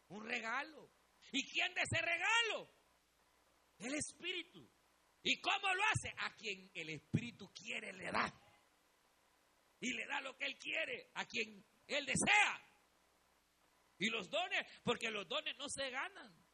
[0.09, 0.90] Un regalo.
[1.33, 2.71] ¿Y quién de ese regalo?
[3.79, 4.68] El Espíritu.
[5.23, 6.14] ¿Y cómo lo hace?
[6.18, 8.33] A quien el Espíritu quiere le da.
[9.81, 12.62] Y le da lo que él quiere, a quien él desea.
[13.99, 16.49] Y los dones, porque los dones no se ganan.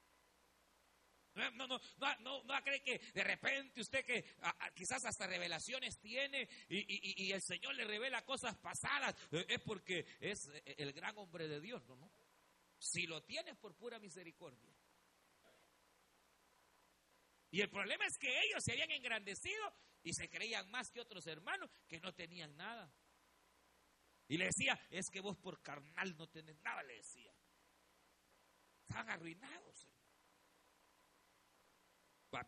[1.35, 1.81] No, no, no,
[2.21, 4.25] no, no, cree que de repente usted que
[4.73, 10.49] quizás hasta revelaciones tiene y, el Señor le revela cosas pasadas, eh, es porque es
[10.49, 11.97] eh, el gran hombre de Dios, ¿no?
[11.97, 12.09] no?
[12.79, 14.73] Si lo tienes por pura misericordia.
[17.51, 19.73] Y el problema es que ellos se habían engrandecido
[20.05, 22.93] y se creían más que otros hermanos que no tenían nada.
[24.29, 27.33] Y le decía, es que vos por carnal no tenés nada, le decía.
[28.83, 29.89] Estaban arruinados.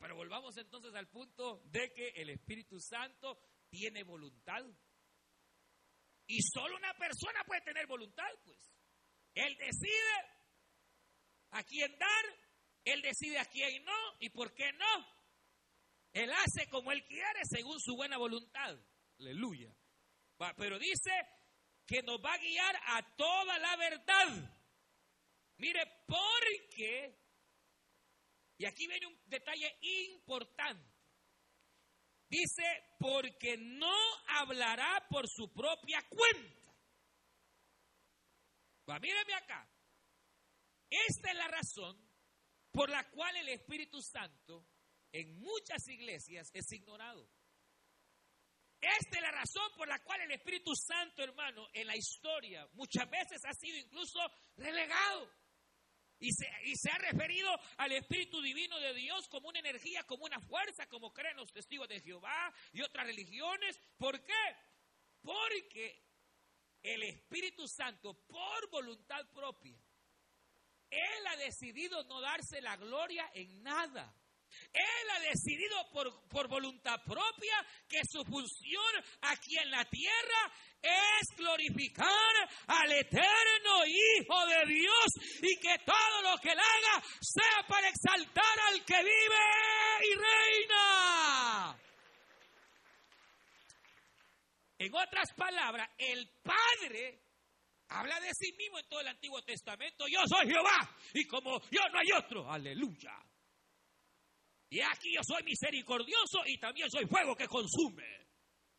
[0.01, 4.65] Pero volvamos entonces al punto de que el Espíritu Santo tiene voluntad.
[6.27, 8.59] Y solo una persona puede tener voluntad, pues.
[9.35, 10.37] Él decide
[11.51, 12.25] a quién dar,
[12.85, 15.17] él decide a quién no y por qué no.
[16.13, 18.77] Él hace como él quiere según su buena voluntad.
[19.21, 19.73] Aleluya.
[20.57, 21.13] Pero dice
[21.87, 24.53] que nos va a guiar a toda la verdad.
[25.59, 27.27] Mire, porque
[28.59, 30.95] y aquí viene un detalle importante.
[32.29, 32.65] Dice,
[32.99, 33.95] porque no
[34.29, 36.75] hablará por su propia cuenta.
[38.89, 39.69] Va, míreme acá.
[40.89, 42.11] Esta es la razón
[42.73, 44.67] por la cual el Espíritu Santo
[45.13, 47.29] en muchas iglesias es ignorado.
[48.87, 53.11] Esta es la razón por la cual el Espíritu Santo, hermano, en la historia muchas
[53.11, 54.21] veces ha sido incluso
[54.57, 55.29] relegado.
[56.21, 60.87] Y se, ha referido al Espíritu Divino de Dios como una energía, como una fuerza,
[60.87, 63.79] como creen los testigos de Jehová y otras religiones.
[63.99, 64.57] ¿Por qué?
[65.21, 66.03] Porque
[66.83, 69.77] el Espíritu Santo, por voluntad propia,
[70.89, 74.15] Él ha decidido no darse la gloria en nada.
[74.73, 81.37] Él ha decidido por, por voluntad propia que su función aquí en la tierra es
[81.37, 82.07] glorificar
[82.67, 85.07] al eterno Hijo de Dios
[85.43, 89.45] y que todo lo que él haga sea para exaltar al que vive
[90.03, 91.77] y reina.
[94.79, 97.19] En otras palabras, el Padre
[97.89, 100.07] habla de sí mismo en todo el Antiguo Testamento.
[100.09, 102.51] Yo soy Jehová y como yo no hay otro.
[102.51, 103.13] Aleluya.
[104.69, 108.05] Y aquí yo soy misericordioso y también soy fuego que consume.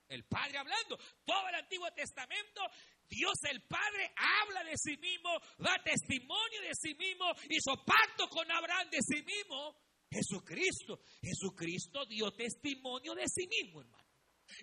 [0.07, 0.97] El Padre hablando.
[1.25, 2.61] Todo el Antiguo Testamento,
[3.09, 8.49] Dios el Padre habla de sí mismo, da testimonio de sí mismo, hizo pacto con
[8.51, 9.75] Abraham de sí mismo.
[10.09, 14.07] Jesucristo, Jesucristo dio testimonio de sí mismo, hermano.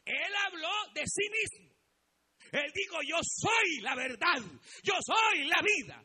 [0.04, 1.74] Él habló de sí mismo.
[2.52, 4.40] Él dijo, yo soy la verdad,
[4.82, 6.04] yo soy la vida.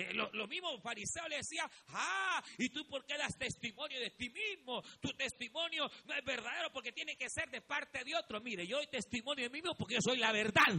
[0.00, 4.10] Eh, lo, lo, mismo fariseo le decía, ah, ¿y tú por qué das testimonio de
[4.10, 4.82] ti mismo?
[5.00, 8.40] Tu testimonio no es verdadero porque tiene que ser de parte de otro.
[8.40, 10.72] Mire, yo doy testimonio de mí mismo porque yo soy la verdad.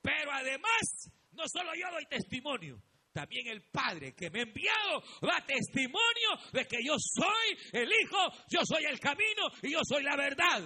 [0.00, 2.80] Pero además, no solo yo doy testimonio,
[3.12, 8.18] también el Padre que me ha enviado da testimonio de que yo soy el Hijo,
[8.48, 10.62] yo soy el camino y yo soy la verdad.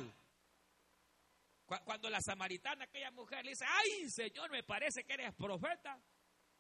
[1.84, 6.00] Cuando la samaritana, aquella mujer, le dice, ay Señor, me parece que eres profeta.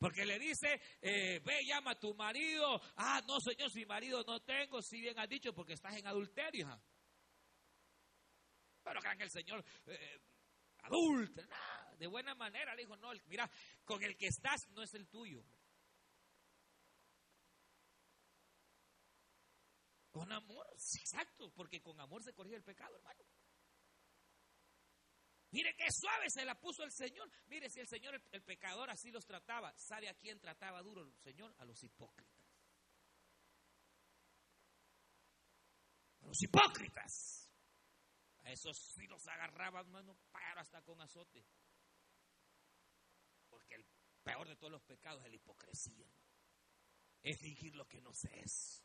[0.00, 2.80] Porque le dice, eh, ve, llama a tu marido.
[2.96, 6.66] Ah, no, Señor, si marido no tengo, si bien has dicho, porque estás en adulterio.
[8.82, 10.20] Pero crean que el Señor eh,
[11.98, 13.48] de buena manera le dijo, no, mira,
[13.84, 15.44] con el que estás no es el tuyo.
[20.10, 23.22] Con amor, exacto, porque con amor se corrige el pecado, hermano.
[25.52, 27.28] Mire qué suave se la puso el Señor.
[27.48, 31.12] Mire, si el Señor, el, pecador, así los trataba, ¿sabe a quién trataba duro el
[31.18, 31.52] Señor?
[31.58, 32.46] A los hipócritas.
[36.20, 37.50] A los hipócritas.
[38.44, 41.44] A esos sí los agarraban, hermano, pero hasta con azote.
[43.48, 43.84] Porque el
[44.22, 46.06] peor de todos los pecados es la hipocresía,
[47.22, 48.84] Es fingir lo que no se es.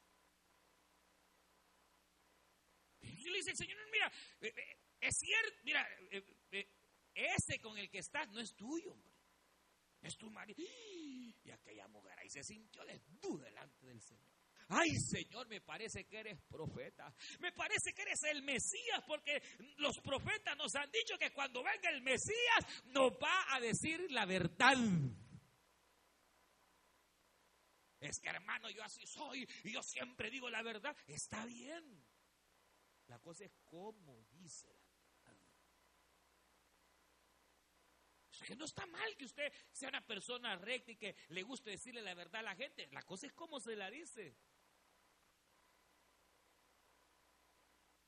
[3.01, 6.67] Y le dice el Señor, mira, eh, eh, es cierto, mira, eh,
[7.13, 9.13] ese con el que estás no es tuyo, hombre.
[10.01, 10.61] Es tu marido.
[10.61, 14.35] Y aquella mujer ahí se sintió desnuda delante del Señor.
[14.67, 17.13] Ay, Señor, me parece que eres profeta.
[17.39, 19.41] Me parece que eres el Mesías, porque
[19.77, 24.25] los profetas nos han dicho que cuando venga el Mesías nos va a decir la
[24.25, 24.75] verdad.
[27.99, 30.95] Es que hermano, yo así soy y yo siempre digo la verdad.
[31.07, 32.05] Está bien.
[33.07, 34.67] La cosa es cómo dice
[35.23, 35.55] la verdad.
[38.57, 42.13] No está mal que usted sea una persona recta y que le guste decirle la
[42.13, 42.87] verdad a la gente.
[42.91, 44.35] La cosa es cómo se la dice.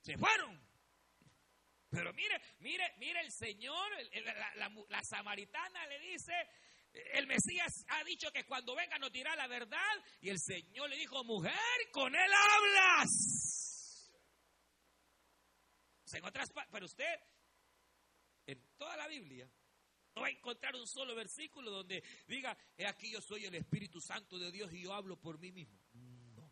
[0.02, 0.66] Se fueron.
[1.90, 3.90] Pero mire, mire, mire el Señor,
[4.56, 6.34] la, la, samaritana le dice,
[7.14, 10.04] el Mesías ha dicho que cuando venga nos dirá la verdad.
[10.22, 11.54] Y el Señor le dijo, mujer,
[11.92, 13.58] con él hablas.
[16.14, 17.20] En otras pero usted,
[18.46, 19.50] en toda la Biblia,
[20.18, 24.02] no va a encontrar un solo versículo donde diga, he aquí yo soy el Espíritu
[24.02, 25.80] Santo de Dios y yo hablo por mí mismo.
[25.94, 26.52] No.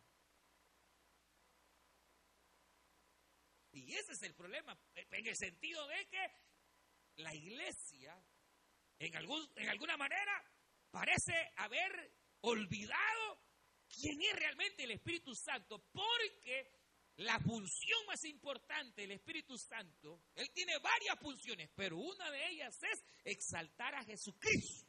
[3.72, 6.30] Y ese es el problema, en el sentido de que
[7.16, 8.16] la iglesia,
[9.00, 10.44] en, algún, en alguna manera,
[10.92, 13.42] parece haber olvidado
[13.88, 16.70] quién es realmente el Espíritu Santo, porque
[17.16, 22.78] la función más importante del Espíritu Santo, Él tiene varias funciones, pero una de ellas
[22.82, 24.86] es exaltar a Jesucristo.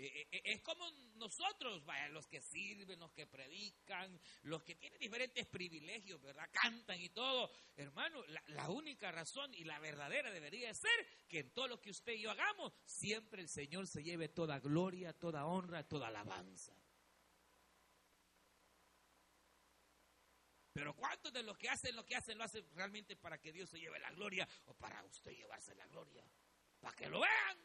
[0.00, 4.76] Eh, eh, eh, es como nosotros, vaya, los que sirven, los que predican, los que
[4.76, 6.48] tienen diferentes privilegios, ¿verdad?
[6.52, 7.50] Cantan y todo.
[7.76, 11.90] Hermano, la, la, única razón y la verdadera debería ser que en todo lo que
[11.90, 16.72] usted y yo hagamos, siempre el Señor se lleve toda gloria, toda honra, toda alabanza.
[20.78, 23.68] Pero ¿cuántos de los que hacen lo que hacen lo hacen realmente para que Dios
[23.68, 26.24] se lleve la gloria o para usted llevarse la gloria?
[26.78, 27.58] Para que lo vean.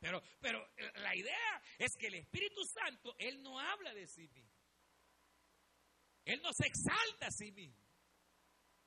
[0.00, 4.60] Pero, pero la idea es que el Espíritu Santo, Él no habla de sí mismo.
[6.26, 7.82] Él no se exalta a sí mismo.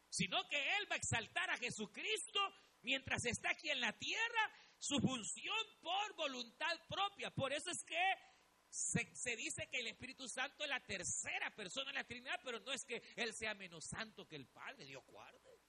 [0.09, 2.39] Sino que Él va a exaltar a Jesucristo
[2.83, 7.31] mientras está aquí en la tierra, su función por voluntad propia.
[7.31, 8.32] Por eso es que
[8.73, 12.71] se, dice que el Espíritu Santo es la tercera persona de la Trinidad, pero no
[12.71, 15.59] es que Él sea menos santo que el Padre, Dios guarde.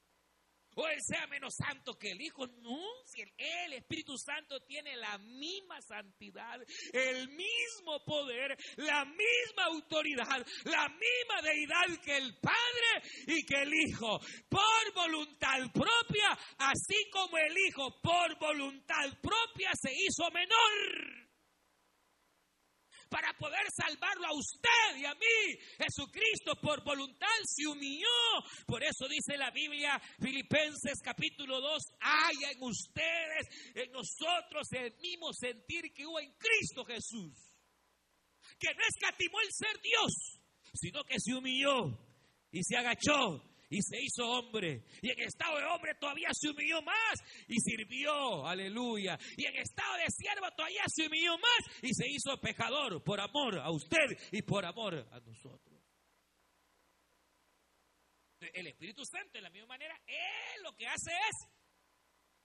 [0.76, 2.46] O Él sea menos santo que el Hijo.
[2.46, 2.80] No,
[3.16, 6.58] el, Espíritu Santo tiene la misma santidad,
[6.92, 13.74] el mismo poder, la misma autoridad, la misma deidad que el Padre y que el
[13.74, 14.18] Hijo.
[14.48, 21.23] Por voluntad propia, así como el Hijo por voluntad propia se hizo menor
[23.38, 25.58] poder salvarlo a usted y a mí.
[25.78, 28.06] Jesucristo por voluntad se humilló.
[28.66, 35.32] Por eso dice la Biblia, Filipenses capítulo 2, haya en ustedes, en nosotros el mismo
[35.32, 37.32] sentir que hubo en Cristo Jesús.
[38.58, 40.40] Que no escatimó el ser Dios,
[40.74, 41.98] sino que se humilló
[42.50, 44.84] y se agachó y se hizo hombre.
[45.02, 49.18] Y en estado de hombre todavía se humilló más y sirvió, aleluya.
[49.36, 53.58] Y en estado de siervo todavía se humilló más y se hizo pecador por amor
[53.58, 55.82] a usted y por amor a nosotros.
[58.52, 61.48] El Espíritu Santo, de la misma manera, él lo que hace es,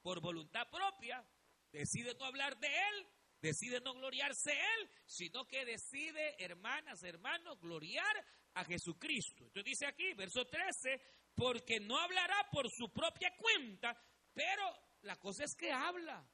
[0.02, 1.24] por voluntad propia,
[1.72, 3.08] decide no hablar de él,
[3.40, 9.46] decide no gloriarse él, sino que decide, hermanas, hermanos, gloriar a Jesucristo.
[9.46, 13.96] Entonces dice aquí, verso 13, porque no hablará por su propia cuenta,
[14.34, 14.64] pero
[15.04, 16.30] la cosa es que habla.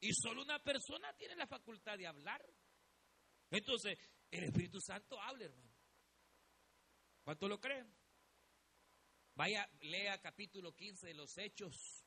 [0.00, 2.44] Y solo una persona tiene la facultad de hablar.
[3.50, 3.98] Entonces,
[4.30, 5.74] el Espíritu Santo habla, hermano.
[7.22, 7.90] ¿Cuánto lo creen?
[9.34, 12.03] Vaya, lea capítulo 15 de los Hechos.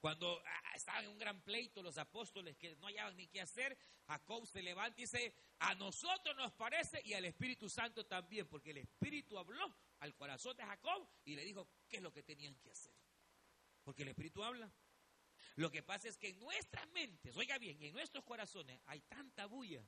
[0.00, 3.76] Cuando ah, estaban en un gran pleito los apóstoles que no hallaban ni qué hacer,
[4.06, 8.70] Jacob se levanta y dice, a nosotros nos parece y al Espíritu Santo también, porque
[8.70, 12.54] el Espíritu habló al corazón de Jacob y le dijo qué es lo que tenían
[12.56, 12.94] que hacer.
[13.84, 14.72] Porque el Espíritu habla.
[15.56, 19.44] Lo que pasa es que en nuestras mentes, oiga bien, en nuestros corazones hay tanta
[19.44, 19.84] bulla,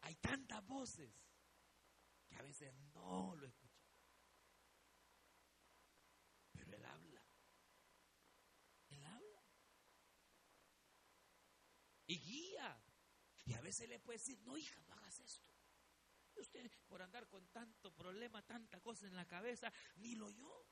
[0.00, 1.14] hay tantas voces
[2.26, 3.72] que a veces no lo escuchamos.
[12.12, 12.78] y guía.
[13.44, 15.48] Y a veces le puede decir, no hija, no hagas esto.
[16.36, 20.66] Y usted por andar con tanto problema, tanta cosa en la cabeza, ni lo oyó.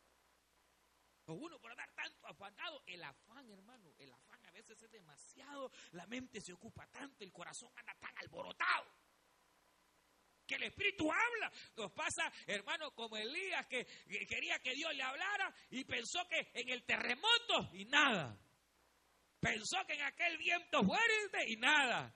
[1.24, 5.70] O uno por andar tanto afanado, el afán, hermano, el afán a veces es demasiado,
[5.92, 8.86] la mente se ocupa tanto, el corazón anda tan alborotado.
[10.46, 11.52] Que el Espíritu habla.
[11.76, 13.86] Nos pasa, hermano, como Elías, que
[14.26, 18.36] quería que Dios le hablara y pensó que en el terremoto y nada.
[19.38, 22.14] Pensó que en aquel viento fuerte y nada.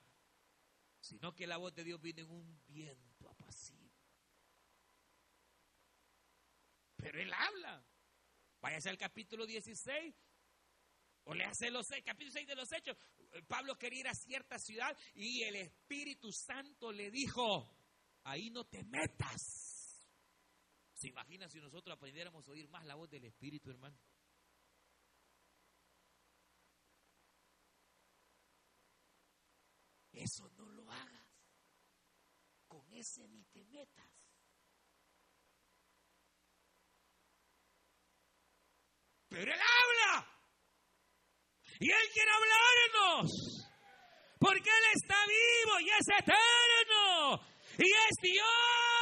[1.05, 3.93] Sino que la voz de Dios vino en un viento apacible.
[6.95, 7.85] Pero Él habla.
[8.59, 10.15] Váyase al capítulo 16.
[11.25, 12.97] O le hace los capítulo 6 de los Hechos.
[13.47, 17.77] Pablo quería ir a cierta ciudad y el Espíritu Santo le dijo,
[18.23, 20.09] ahí no te metas.
[20.95, 23.95] ¿Se imagina si nosotros aprendiéramos a oír más la voz del Espíritu, hermano?
[30.15, 31.27] Eso no lo hagas.
[32.67, 34.09] Con ese ni te metas.
[39.29, 40.27] Pero Él habla.
[41.79, 43.31] Y Él quiere hablarnos.
[44.39, 47.45] Porque Él está vivo y es eterno.
[47.77, 48.94] Y es Dios.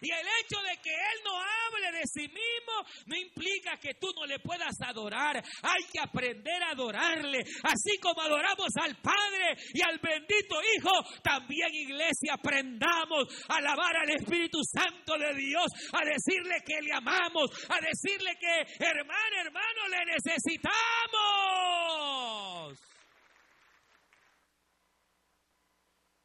[0.00, 2.72] Y el hecho de que Él no hable de sí mismo
[3.06, 5.42] no implica que tú no le puedas adorar.
[5.62, 7.40] Hay que aprender a adorarle.
[7.62, 10.92] Así como adoramos al Padre y al bendito Hijo,
[11.22, 17.50] también iglesia aprendamos a alabar al Espíritu Santo de Dios, a decirle que le amamos,
[17.68, 22.29] a decirle que hermano, hermano, le necesitamos.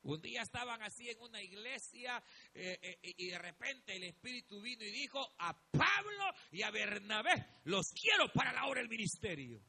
[0.06, 4.84] Un día estaban así en una iglesia eh, eh, y de repente el Espíritu vino
[4.84, 9.60] y dijo a Pablo y a Bernabé, los quiero para la obra del ministerio.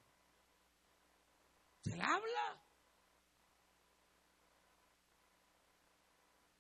[1.83, 2.63] ¿Se le habla?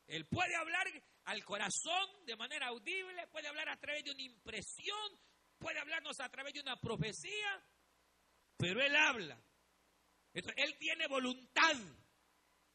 [0.07, 0.87] Él puede hablar
[1.24, 5.20] al corazón de manera audible, puede hablar a través de una impresión,
[5.59, 7.62] puede hablarnos a través de una profecía,
[8.57, 9.39] pero Él habla.
[10.33, 11.77] Entonces, él tiene voluntad.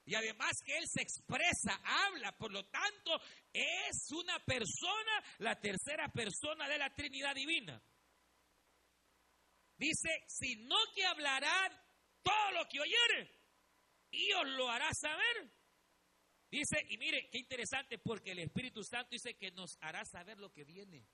[0.06, 3.20] Y además que Él se expresa, habla, por lo tanto
[3.54, 7.82] es una persona, la tercera persona de la Trinidad Divina.
[9.78, 11.70] Dice, sino que hablará
[12.24, 13.32] todo lo que oyere
[14.12, 15.52] y os lo hará saber.
[16.49, 20.52] Dice, y mire, qué interesante, porque el Espíritu Santo dice que nos hará saber lo
[20.52, 21.08] que viene.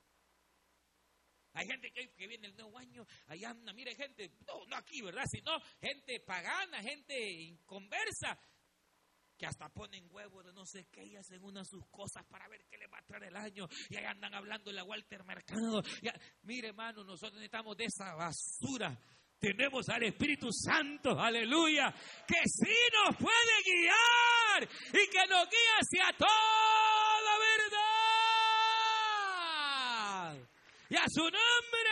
[1.52, 5.00] Hay gente que, que viene el nuevo año, allá anda, mire, gente, no, no aquí,
[5.00, 5.24] ¿verdad?
[5.30, 8.38] Sino gente pagana, gente inconversa,
[9.38, 12.64] que hasta ponen huevos de no sé qué y hacen unas sus cosas para ver
[12.68, 13.68] qué le va a traer el año.
[13.88, 15.80] Y ahí andan hablando la Walter Mercado.
[16.42, 18.98] mire, hermano, nosotros necesitamos de esa basura.
[19.38, 21.94] Tenemos al Espíritu Santo, aleluya,
[22.26, 27.98] que sí nos puede guiar y que nos guía hacia toda verdad.
[30.90, 31.87] Y a su nombre.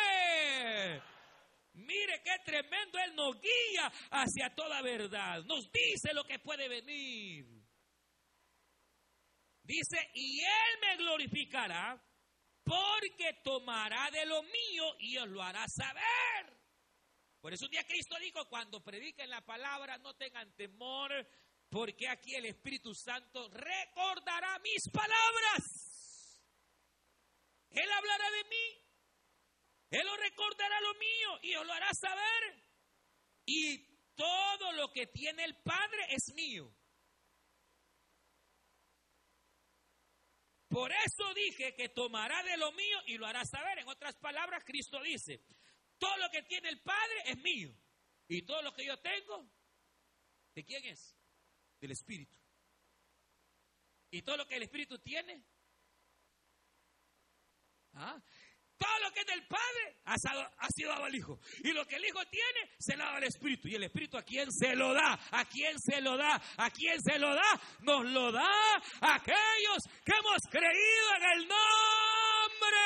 [2.16, 5.42] Mire qué tremendo Él nos guía hacia toda verdad.
[5.44, 7.46] Nos dice lo que puede venir.
[9.62, 12.00] Dice, y Él me glorificará
[12.62, 16.56] porque tomará de lo mío y os lo hará saber.
[17.40, 21.12] Por eso un día Cristo dijo, cuando prediquen la palabra, no tengan temor,
[21.68, 26.42] porque aquí el Espíritu Santo recordará mis palabras.
[27.70, 28.85] Él hablará de mí.
[29.90, 32.62] Él lo recordará lo mío y os lo hará saber.
[33.44, 33.78] Y
[34.14, 36.74] todo lo que tiene el Padre es mío.
[40.68, 43.78] Por eso dije que tomará de lo mío y lo hará saber.
[43.78, 45.40] En otras palabras, Cristo dice,
[45.98, 47.74] todo lo que tiene el Padre es mío.
[48.28, 49.48] Y todo lo que yo tengo,
[50.54, 51.16] ¿de quién es?
[51.80, 52.36] Del Espíritu.
[54.10, 55.44] Y todo lo que el Espíritu tiene,
[57.94, 58.20] ¿ah?
[58.78, 60.16] Todo lo que es del Padre ha,
[60.68, 61.38] sido dado al Hijo.
[61.64, 63.68] Y lo que el Hijo tiene, se lo da al Espíritu.
[63.68, 67.00] Y el Espíritu a quién se lo da, a quién se lo da, a quién
[67.02, 68.50] se lo da, nos lo da
[69.00, 72.76] a aquellos que hemos creído en el nombre,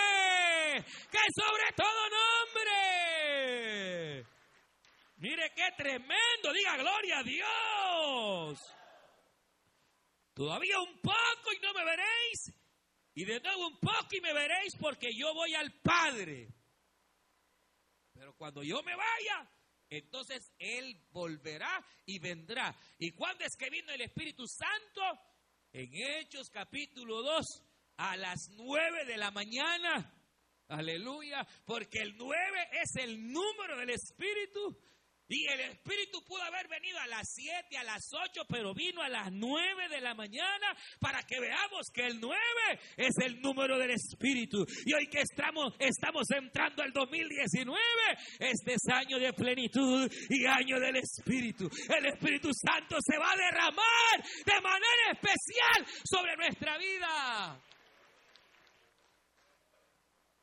[1.10, 2.70] que sobre todo nombre.
[5.16, 8.60] Mire qué tremendo, diga gloria a Dios.
[10.34, 12.59] Todavía un poco y no me veréis
[13.14, 16.48] y de nuevo un poco y me veréis porque yo voy al Padre.
[18.12, 19.50] Pero cuando yo me vaya,
[19.88, 22.76] entonces Él volverá y vendrá.
[22.98, 25.02] ¿Y cuándo es que vino el Espíritu Santo?
[25.72, 27.46] En Hechos capítulo 2,
[27.96, 30.14] a las 9 de la mañana.
[30.68, 34.78] Aleluya, porque el 9 es el número del Espíritu
[35.30, 39.08] y el Espíritu pudo haber venido a las 7, a las 8, pero vino a
[39.08, 42.36] las 9 de la mañana para que veamos que el 9
[42.96, 44.66] es el número del Espíritu.
[44.84, 47.80] Y hoy que estamos, estamos entrando al 2019,
[48.40, 51.70] este es año de plenitud y año del Espíritu.
[51.96, 57.69] El Espíritu Santo se va a derramar de manera especial sobre nuestra vida.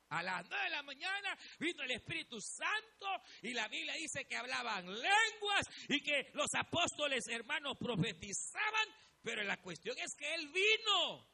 [0.09, 3.07] A las nueve de la mañana vino el Espíritu Santo
[3.41, 8.87] y la Biblia dice que hablaban lenguas y que los apóstoles hermanos profetizaban,
[9.21, 11.27] pero la cuestión es que Él vino.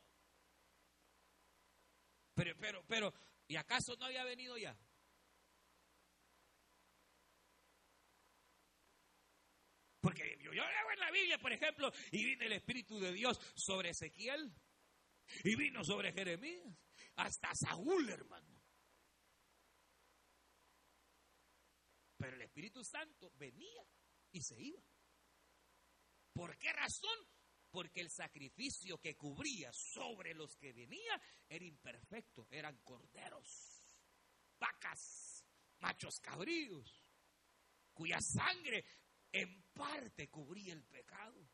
[2.34, 3.14] Pero, pero, pero,
[3.48, 4.76] ¿y acaso no había venido ya?
[10.02, 13.40] Porque yo, yo leo en la Biblia, por ejemplo, y vino el Espíritu de Dios
[13.56, 14.52] sobre Ezequiel,
[15.44, 16.76] y vino sobre Jeremías,
[17.16, 18.63] hasta Saúl, hermano.
[22.24, 23.86] Pero el Espíritu Santo venía
[24.32, 24.82] y se iba.
[26.32, 27.18] ¿Por qué razón?
[27.70, 32.48] Porque el sacrificio que cubría sobre los que venía era imperfecto.
[32.50, 33.98] Eran corderos,
[34.58, 35.44] vacas,
[35.82, 37.04] machos cabríos,
[37.94, 38.86] cuya sangre
[39.30, 41.46] en parte cubría el pecado.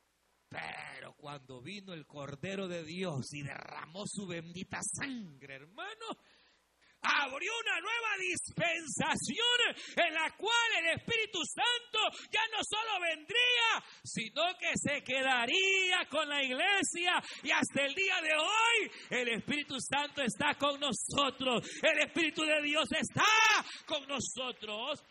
[0.50, 6.06] Pero cuando vino el Cordero de Dios y derramó su bendita sangre, hermano,
[7.02, 12.00] abrió una nueva dispensación en la cual el Espíritu Santo
[12.32, 18.22] ya no solo vendría, sino que se quedaría con la iglesia y hasta el día
[18.22, 23.24] de hoy el Espíritu Santo está con nosotros, el Espíritu de Dios está
[23.86, 25.02] con nosotros.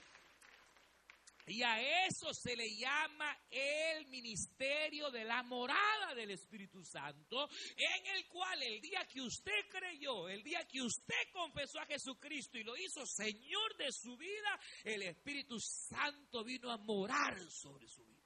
[1.49, 8.07] Y a eso se le llama el ministerio de la morada del Espíritu Santo, en
[8.17, 12.65] el cual el día que usted creyó, el día que usted confesó a Jesucristo y
[12.65, 18.19] lo hizo Señor de su vida, el Espíritu Santo vino a morar sobre su vida.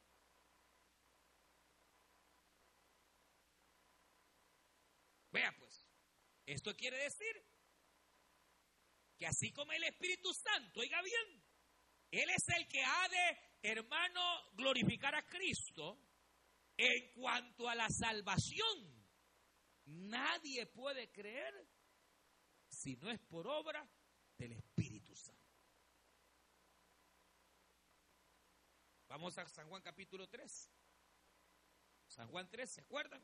[5.30, 5.86] Vea pues,
[6.44, 7.46] esto quiere decir
[9.16, 11.41] que así como el Espíritu Santo, oiga bien,
[12.12, 14.20] él es el que ha de, hermano,
[14.52, 15.98] glorificar a Cristo
[16.76, 19.02] en cuanto a la salvación.
[19.86, 21.54] Nadie puede creer
[22.68, 23.88] si no es por obra
[24.36, 25.40] del Espíritu Santo.
[29.08, 30.70] Vamos a San Juan capítulo 3.
[32.08, 33.22] San Juan 3, ¿se acuerdan?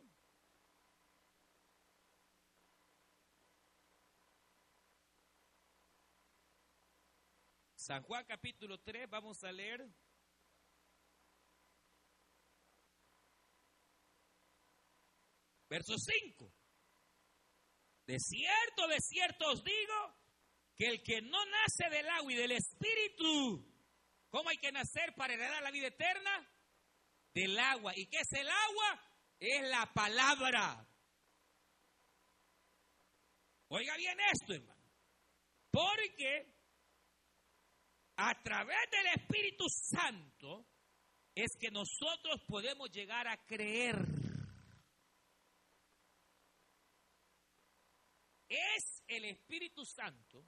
[7.88, 9.80] San Juan capítulo 3, vamos a leer.
[15.70, 16.52] Verso 5.
[18.04, 20.14] De cierto, de cierto os digo
[20.76, 23.66] que el que no nace del agua y del espíritu,
[24.28, 26.46] ¿cómo hay que nacer para heredar la vida eterna?
[27.32, 27.94] Del agua.
[27.96, 29.02] ¿Y qué es el agua?
[29.40, 30.86] Es la palabra.
[33.68, 34.92] Oiga bien esto, hermano.
[35.70, 36.57] Porque
[38.20, 40.66] A través del Espíritu Santo
[41.36, 43.96] es que nosotros podemos llegar a creer.
[48.48, 50.44] Es el Espíritu Santo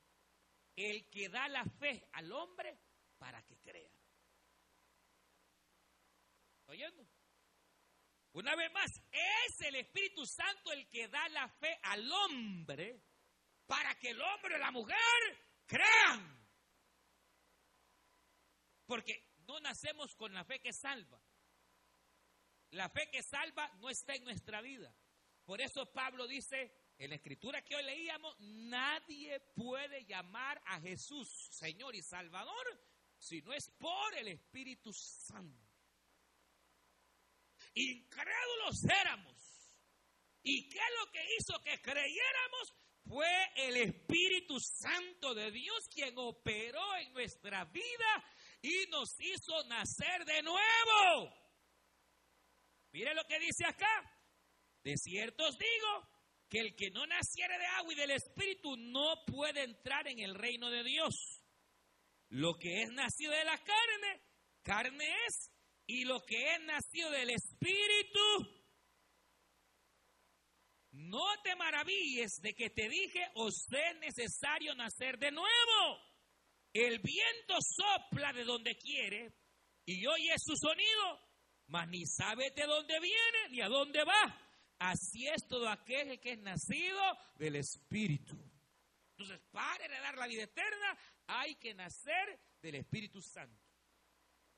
[0.75, 2.77] el que da la fe al hombre
[3.19, 3.93] para que crea.
[6.67, 7.07] ¿Oyendo?
[8.33, 13.01] Una vez más, es el Espíritu Santo el que da la fe al hombre
[13.65, 14.97] para que el hombre o la mujer
[15.67, 16.40] crean.
[18.91, 21.23] Porque no nacemos con la fe que salva.
[22.71, 24.93] La fe que salva no está en nuestra vida.
[25.45, 31.29] Por eso Pablo dice en la escritura que hoy leíamos, nadie puede llamar a Jesús
[31.53, 32.67] Señor y Salvador
[33.17, 35.71] si no es por el Espíritu Santo.
[37.75, 39.37] Incrédulos éramos.
[40.43, 42.75] ¿Y qué es lo que hizo que creyéramos?
[43.05, 48.25] Fue el Espíritu Santo de Dios quien operó en nuestra vida
[48.63, 51.33] y nos hizo nacer de nuevo.
[52.93, 54.17] Mire lo que dice acá.
[54.83, 56.09] De cierto os digo
[56.49, 60.35] que el que no naciere de agua y del Espíritu no puede entrar en el
[60.35, 61.45] reino de Dios.
[62.29, 64.23] Lo que es nacido de la carne,
[64.63, 65.51] carne es,
[65.87, 68.61] y lo que es nacido del Espíritu,
[70.93, 76.10] no te maravilles de que te dije, os es necesario nacer de nuevo.
[76.73, 79.35] El viento sopla de donde quiere
[79.85, 81.21] y oye su sonido,
[81.67, 84.47] mas ni sabe de dónde viene ni a dónde va.
[84.79, 87.01] Así es todo aquel que es nacido
[87.37, 88.37] del Espíritu.
[89.11, 93.63] Entonces, para heredar la vida eterna, hay que nacer del Espíritu Santo.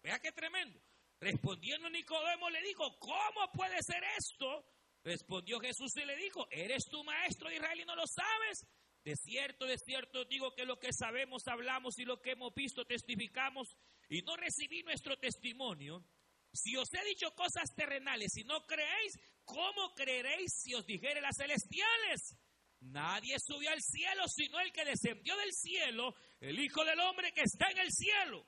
[0.03, 0.81] Vea qué tremendo.
[1.19, 4.65] Respondiendo Nicodemo le dijo, ¿cómo puede ser esto?
[5.05, 8.65] Respondió Jesús y le dijo, ¿eres tu maestro de Israel y no lo sabes?
[9.05, 12.85] De cierto, de cierto digo que lo que sabemos hablamos y lo que hemos visto
[12.85, 13.77] testificamos
[14.09, 16.05] y no recibí nuestro testimonio.
[16.53, 21.37] Si os he dicho cosas terrenales y no creéis, ¿cómo creeréis si os dijere las
[21.37, 22.37] celestiales?
[22.81, 27.43] Nadie subió al cielo sino el que descendió del cielo, el Hijo del Hombre que
[27.43, 28.47] está en el cielo.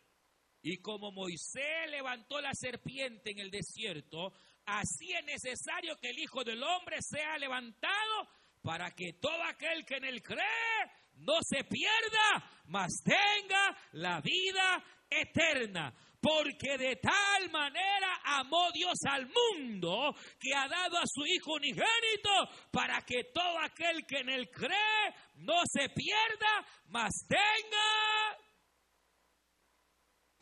[0.63, 4.33] Y como Moisés levantó la serpiente en el desierto,
[4.65, 8.29] así es necesario que el Hijo del Hombre sea levantado
[8.65, 14.83] para que todo aquel que en él cree no se pierda, mas tenga la vida
[15.11, 15.93] eterna.
[16.19, 22.49] Porque de tal manera amó Dios al mundo que ha dado a su Hijo unigénito
[22.73, 28.44] para que todo aquel que en él cree no se pierda, mas tenga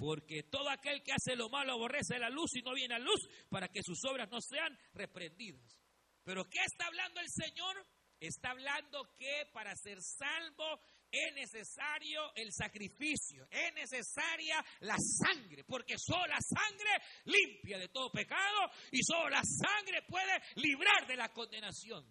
[0.00, 3.20] Porque todo aquel que hace lo malo aborrece la luz y no viene a luz
[3.50, 5.78] para que sus obras no sean reprendidas.
[6.24, 7.86] Pero ¿qué está hablando el Señor?
[8.18, 10.80] Está hablando que para ser salvo
[11.10, 16.90] es necesario el sacrificio, es necesaria la sangre, porque solo la sangre
[17.24, 22.06] limpia de todo pecado y solo la sangre puede librar de la condenación.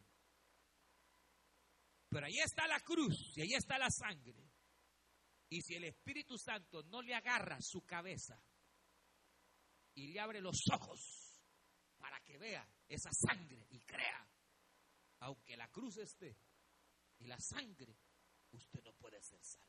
[2.08, 4.49] Pero ahí está la cruz y ahí está la sangre.
[5.50, 8.40] Y si el Espíritu Santo no le agarra su cabeza
[9.96, 11.42] y le abre los ojos
[11.98, 14.28] para que vea esa sangre y crea,
[15.22, 16.38] aunque la cruz esté
[17.18, 17.98] y la sangre,
[18.52, 19.68] usted no puede ser salvo.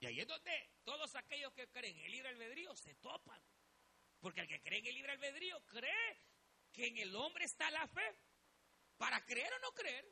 [0.00, 3.42] Y ahí es donde todos aquellos que creen en el libre albedrío se topan.
[4.20, 6.18] Porque el que cree en el libre albedrío cree
[6.72, 8.27] que en el hombre está la fe
[8.98, 10.04] para creer o no creer,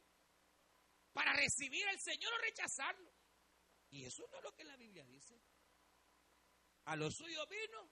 [1.13, 3.13] para recibir al Señor o rechazarlo.
[3.91, 5.41] Y eso no es lo que la Biblia dice.
[6.87, 7.91] A los suyos vino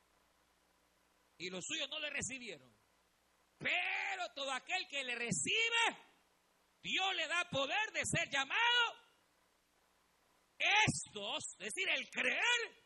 [1.36, 2.74] y los suyos no le recibieron.
[3.58, 5.98] Pero todo aquel que le recibe,
[6.80, 9.04] Dios le da poder de ser llamado.
[10.58, 12.84] Estos, es decir, el creer,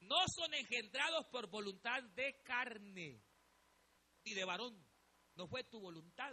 [0.00, 3.22] no son engendrados por voluntad de carne
[4.24, 4.86] ni de varón.
[5.36, 6.32] No fue tu voluntad.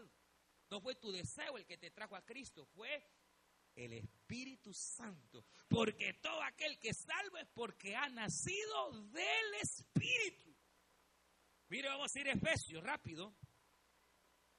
[0.71, 3.05] No fue tu deseo el que te trajo a Cristo, fue
[3.75, 5.43] el Espíritu Santo.
[5.67, 10.55] Porque todo aquel que salvo es porque ha nacido del Espíritu.
[11.67, 13.35] Mire, vamos a ir a Efesios rápido.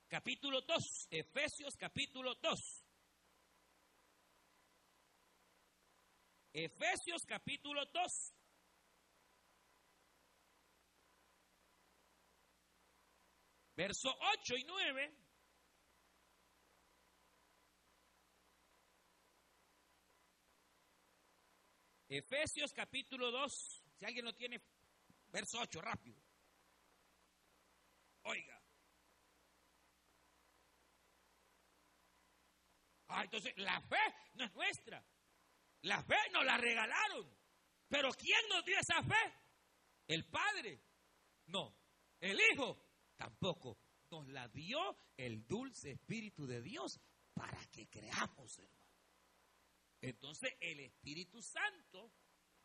[0.07, 1.09] Capítulo 2.
[1.11, 2.85] Efesios capítulo 2.
[6.53, 8.35] Efesios capítulo 2.
[13.75, 15.22] Verso 8 y 9.
[22.13, 23.85] Efesios capítulo 2.
[23.97, 24.61] Si alguien lo tiene,
[25.29, 26.21] verso 8, rápido.
[28.25, 28.63] Oiga.
[33.09, 33.97] Ah, entonces la fe
[34.35, 35.03] no es nuestra.
[35.83, 37.35] La fe nos la regalaron.
[37.89, 39.35] Pero ¿quién nos dio esa fe?
[40.07, 40.83] El Padre.
[41.47, 41.75] No.
[42.21, 42.91] El Hijo.
[43.17, 43.79] Tampoco.
[44.11, 47.01] Nos la dio el dulce Espíritu de Dios
[47.33, 48.82] para que creamos, hermano.
[50.03, 52.13] Entonces el Espíritu Santo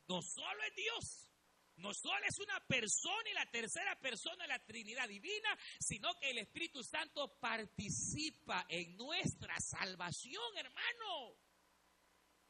[0.08, 1.32] no solo es Dios,
[1.76, 6.32] no solo es una persona y la tercera persona de la Trinidad Divina, sino que
[6.32, 11.38] el Espíritu Santo participa en nuestra salvación, hermano.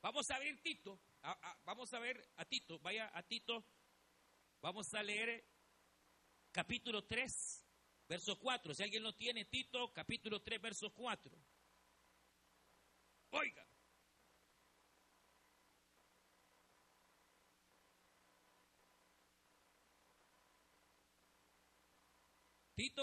[0.02, 1.02] Vamos a ver Tito,
[1.66, 3.66] vamos a ver a Tito, vaya a Tito,
[4.62, 5.46] vamos a leer
[6.54, 7.66] capítulo 3,
[8.08, 8.74] verso 4.
[8.74, 11.38] Si alguien lo tiene, Tito, capítulo 3, verso 4.
[13.32, 13.67] Oiga.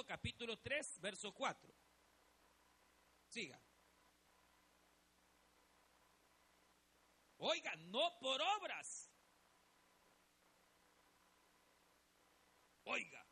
[0.07, 1.75] Capítulo 3, verso 4.
[3.29, 3.61] Siga.
[7.37, 9.11] Oiga, no por obras.
[12.85, 13.27] Oiga.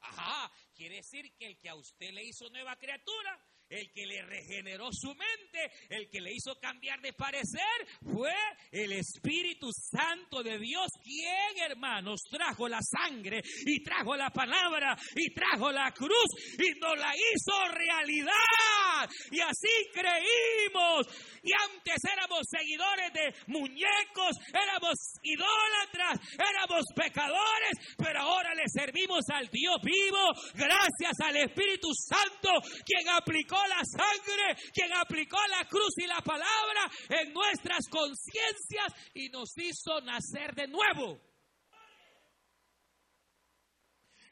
[0.00, 4.22] Ajá, quiere decir que el que a usted le hizo nueva criatura el que le
[4.22, 8.32] regeneró su mente, el que le hizo cambiar de parecer, fue
[8.70, 15.32] el Espíritu Santo de Dios, quien, hermanos, trajo la sangre y trajo la palabra y
[15.32, 19.08] trajo la cruz y nos la hizo realidad.
[19.30, 21.06] Y así creímos.
[21.42, 29.48] Y antes éramos seguidores de muñecos, éramos idólatras, éramos pecadores, pero ahora le servimos al
[29.50, 32.50] Dios vivo gracias al Espíritu Santo,
[32.84, 39.28] quien aplicó la sangre, quien aplicó la cruz y la palabra en nuestras conciencias y
[39.28, 41.20] nos hizo nacer de nuevo.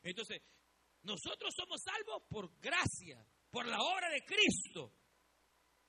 [0.02, 0.42] Entonces,
[1.02, 4.92] nosotros somos salvos por gracia, por la obra de Cristo,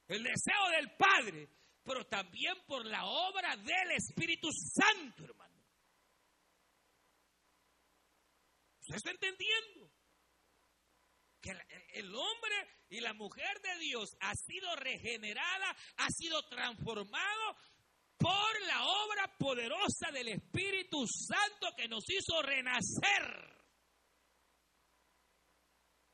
[0.07, 1.49] el deseo del Padre,
[1.83, 5.53] pero también por la obra del Espíritu Santo, hermano.
[8.81, 9.92] ¿Usted está entendiendo?
[11.43, 11.51] Que
[11.95, 12.55] el hombre
[12.89, 17.57] y la mujer de Dios ha sido regenerada, ha sido transformado
[18.17, 23.53] por la obra poderosa del Espíritu Santo que nos hizo renacer.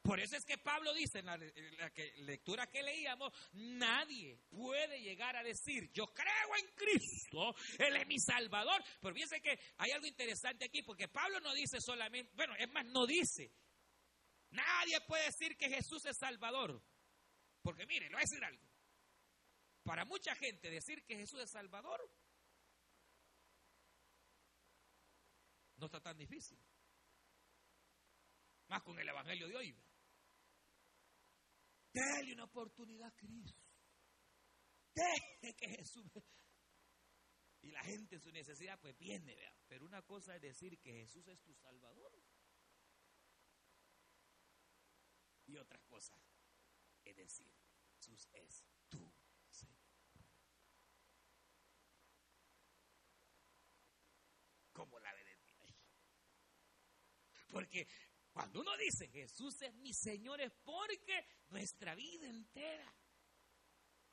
[0.02, 5.44] Por eso es que Pablo dice en la, lectura que leíamos, nadie puede llegar a
[5.44, 8.84] decir, yo creo en Cristo, Él es mi Salvador.
[9.00, 12.86] Pero fíjense que hay algo interesante aquí, porque Pablo no dice solamente, bueno, es más,
[12.88, 13.52] no dice,
[14.52, 16.82] Nadie puede decir que Jesús es Salvador.
[17.62, 18.68] Porque mire, le voy a decir algo.
[19.84, 22.00] Para mucha gente decir que Jesús es Salvador
[25.80, 26.60] no está tan difícil.
[28.68, 29.76] Más con el Evangelio de hoy.
[31.92, 33.64] Dele una oportunidad a Cristo.
[34.94, 36.06] Deje que Jesús...
[37.62, 39.54] Y la gente en su necesidad pues viene, vea.
[39.68, 42.14] Pero una cosa es decir que Jesús es tu Salvador.
[45.50, 46.14] Y otra cosa
[47.04, 47.52] es decir,
[47.96, 49.12] Jesús es tu
[49.50, 49.82] Señor.
[54.72, 55.76] ¿Cómo la ve de ahí?
[57.50, 57.88] Porque
[58.32, 62.96] cuando uno dice Jesús es mi Señor es porque nuestra vida entera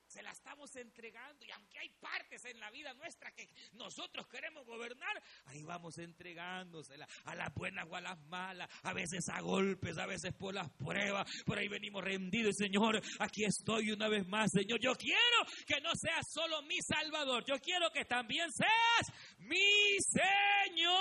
[0.07, 4.65] se la estamos entregando y aunque hay partes en la vida nuestra que nosotros queremos
[4.67, 7.07] gobernar, ahí vamos entregándosela.
[7.25, 10.71] A las buenas o a las malas, a veces a golpes, a veces por las
[10.73, 15.81] pruebas, por ahí venimos rendidos, Señor, aquí estoy una vez más, Señor, yo quiero que
[15.81, 20.97] no seas solo mi Salvador, yo quiero que también seas mi Señor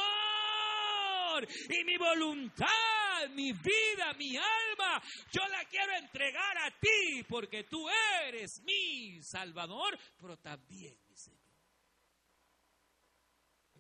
[1.69, 5.01] y mi voluntad mi vida, mi alma,
[5.31, 7.87] yo la quiero entregar a ti porque tú
[8.23, 11.41] eres mi Salvador, pero también mi Señor.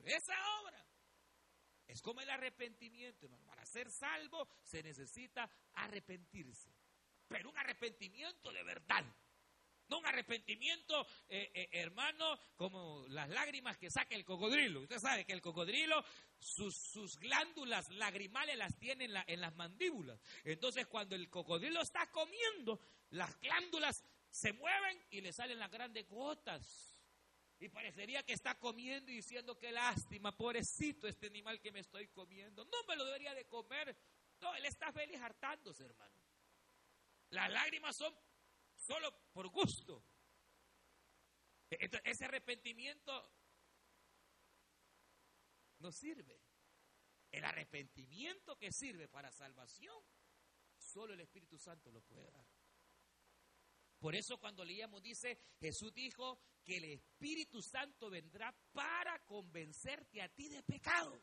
[0.05, 0.85] esa obra
[1.87, 6.73] es como el arrepentimiento, Para ser salvo se necesita arrepentirse,
[7.27, 9.05] pero un arrepentimiento de verdad.
[9.87, 14.81] No un arrepentimiento, eh, eh, hermano, como las lágrimas que saca el cocodrilo.
[14.81, 16.03] Usted sabe que el cocodrilo,
[16.39, 20.19] sus, glándulas lagrimales las tiene en, las mandíbulas.
[20.43, 22.79] Entonces, cuando el cocodrilo está comiendo,
[23.11, 26.97] las glándulas se mueven y le salen las grandes gotas.
[27.59, 32.07] Y parecería que está comiendo y diciendo que lástima, pobrecito este animal que me estoy
[32.09, 32.65] comiendo.
[32.65, 33.95] No me lo debería de comer.
[34.41, 36.21] No, él está feliz hartándose, hermano.
[37.29, 38.13] Las lágrimas son
[38.75, 40.03] solo por gusto.
[41.69, 43.31] Entonces, ese arrepentimiento
[45.85, 46.41] no sirve.
[47.31, 49.95] El arrepentimiento que sirve para salvación,
[50.77, 52.47] solo el Espíritu Santo lo puede dar.
[53.99, 60.29] Por eso cuando leíamos dice, Jesús dijo que el Espíritu Santo vendrá para convencerte a
[60.29, 61.21] ti de pecado.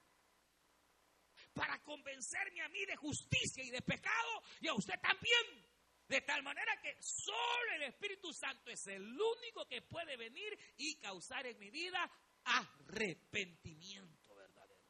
[1.52, 5.66] Para convencerme a mí de justicia y de pecado y a usted también.
[6.06, 10.96] De tal manera que solo el Espíritu Santo es el único que puede venir y
[11.00, 12.10] causar en mi vida
[12.44, 14.82] arrepentimiento verdadero.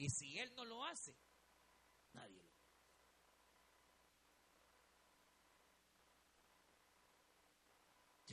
[0.00, 1.14] Y si Él no lo hace,
[2.14, 2.48] nadie lo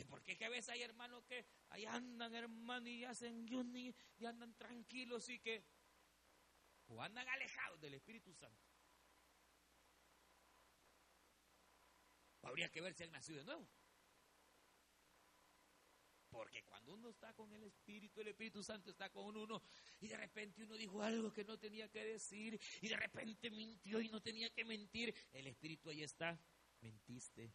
[0.09, 3.45] Porque es que a veces hay hermanos que ahí andan, hermano, y hacen
[3.75, 5.65] y, y andan tranquilos y que
[6.87, 8.63] o andan alejados del Espíritu Santo.
[12.43, 13.67] Habría que ver si han nacido de nuevo.
[16.37, 19.59] Porque cuando uno está con el Espíritu, el Espíritu Santo está con uno
[19.99, 23.99] y de repente uno dijo algo que no tenía que decir y de repente mintió
[23.99, 26.39] y no tenía que mentir, el Espíritu ahí está,
[26.81, 27.51] mentiste.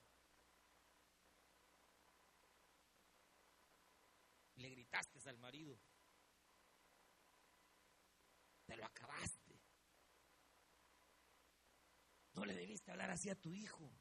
[4.56, 5.78] Le gritaste al marido.
[8.66, 9.60] Te lo acabaste.
[12.32, 13.92] No le debiste hablar así a tu hijo.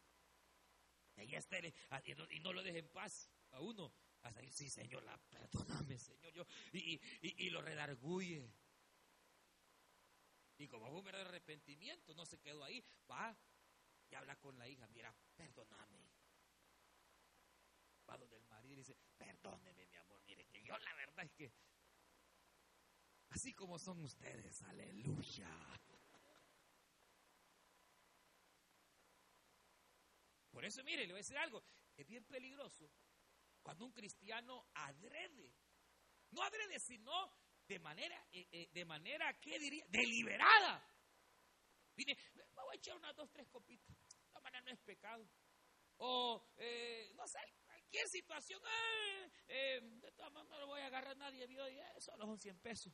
[1.17, 3.93] Y, está, y no lo deje en paz a uno.
[4.23, 6.31] Hasta decir, sí, Señor, perdóname, Señor.
[6.33, 8.51] Yo, y, y, lo redarguye.
[10.57, 12.83] Y como fue un verdadero arrepentimiento, no se quedó ahí.
[13.09, 13.35] Va
[14.09, 14.87] y habla con la hija.
[14.89, 16.07] Mira, perdóname.
[18.07, 20.21] Va donde el marido y dice, perdóneme, mi amor.
[20.25, 21.51] Mire, que yo la verdad es que,
[23.29, 25.49] así como son ustedes, aleluya.
[30.51, 31.63] Por eso, mire, le voy a decir algo,
[31.95, 32.91] es bien peligroso
[33.61, 35.53] cuando un cristiano adrede,
[36.31, 37.11] no adrede, sino
[37.67, 39.85] de manera, eh, eh, de manera, ¿qué diría?
[39.89, 40.85] Deliberada.
[41.95, 43.95] Vine, me voy a echar unas dos, tres copitas.
[43.95, 45.29] De todas maneras no es pecado.
[45.97, 48.61] O, eh, no sé, cualquier situación,
[49.47, 51.63] de todas maneras no lo voy a agarrar a nadie, vio,
[51.99, 52.93] solo son 100 pesos.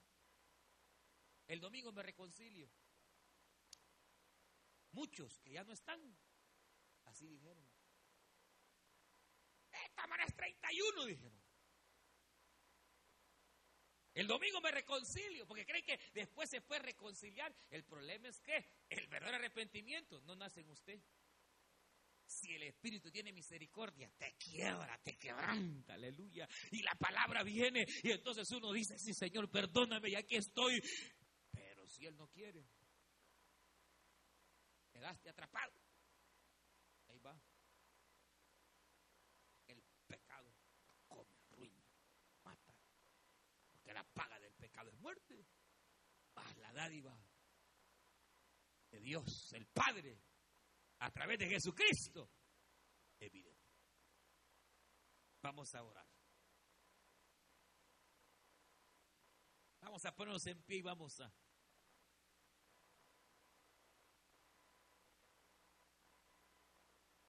[1.48, 2.70] El domingo me reconcilio.
[4.92, 6.18] Muchos que ya no están,
[7.08, 7.67] Así dijeron.
[10.26, 11.42] Es 31, dijeron.
[14.14, 17.56] El domingo me reconcilio, porque creen que después se puede reconciliar.
[17.70, 21.00] El problema es que el verdadero arrepentimiento no nace en usted.
[22.26, 26.48] Si el Espíritu tiene misericordia, te quiebra, te quebranta, aleluya.
[26.72, 30.82] Y la palabra viene y entonces uno dice, sí Señor, perdóname, y aquí estoy.
[31.52, 32.68] Pero si Él no quiere,
[34.92, 35.88] quedaste atrapado.
[39.68, 40.54] El pecado
[41.08, 41.84] come, arruina,
[42.44, 42.74] mata.
[43.72, 45.46] Porque la paga del pecado es muerte.
[46.36, 47.20] Más la dádiva
[48.92, 50.22] de Dios, el Padre,
[51.00, 52.30] a través de Jesucristo,
[53.20, 53.58] evidente.
[55.42, 56.08] Vamos a orar.
[59.82, 61.34] Vamos a ponernos en pie y vamos a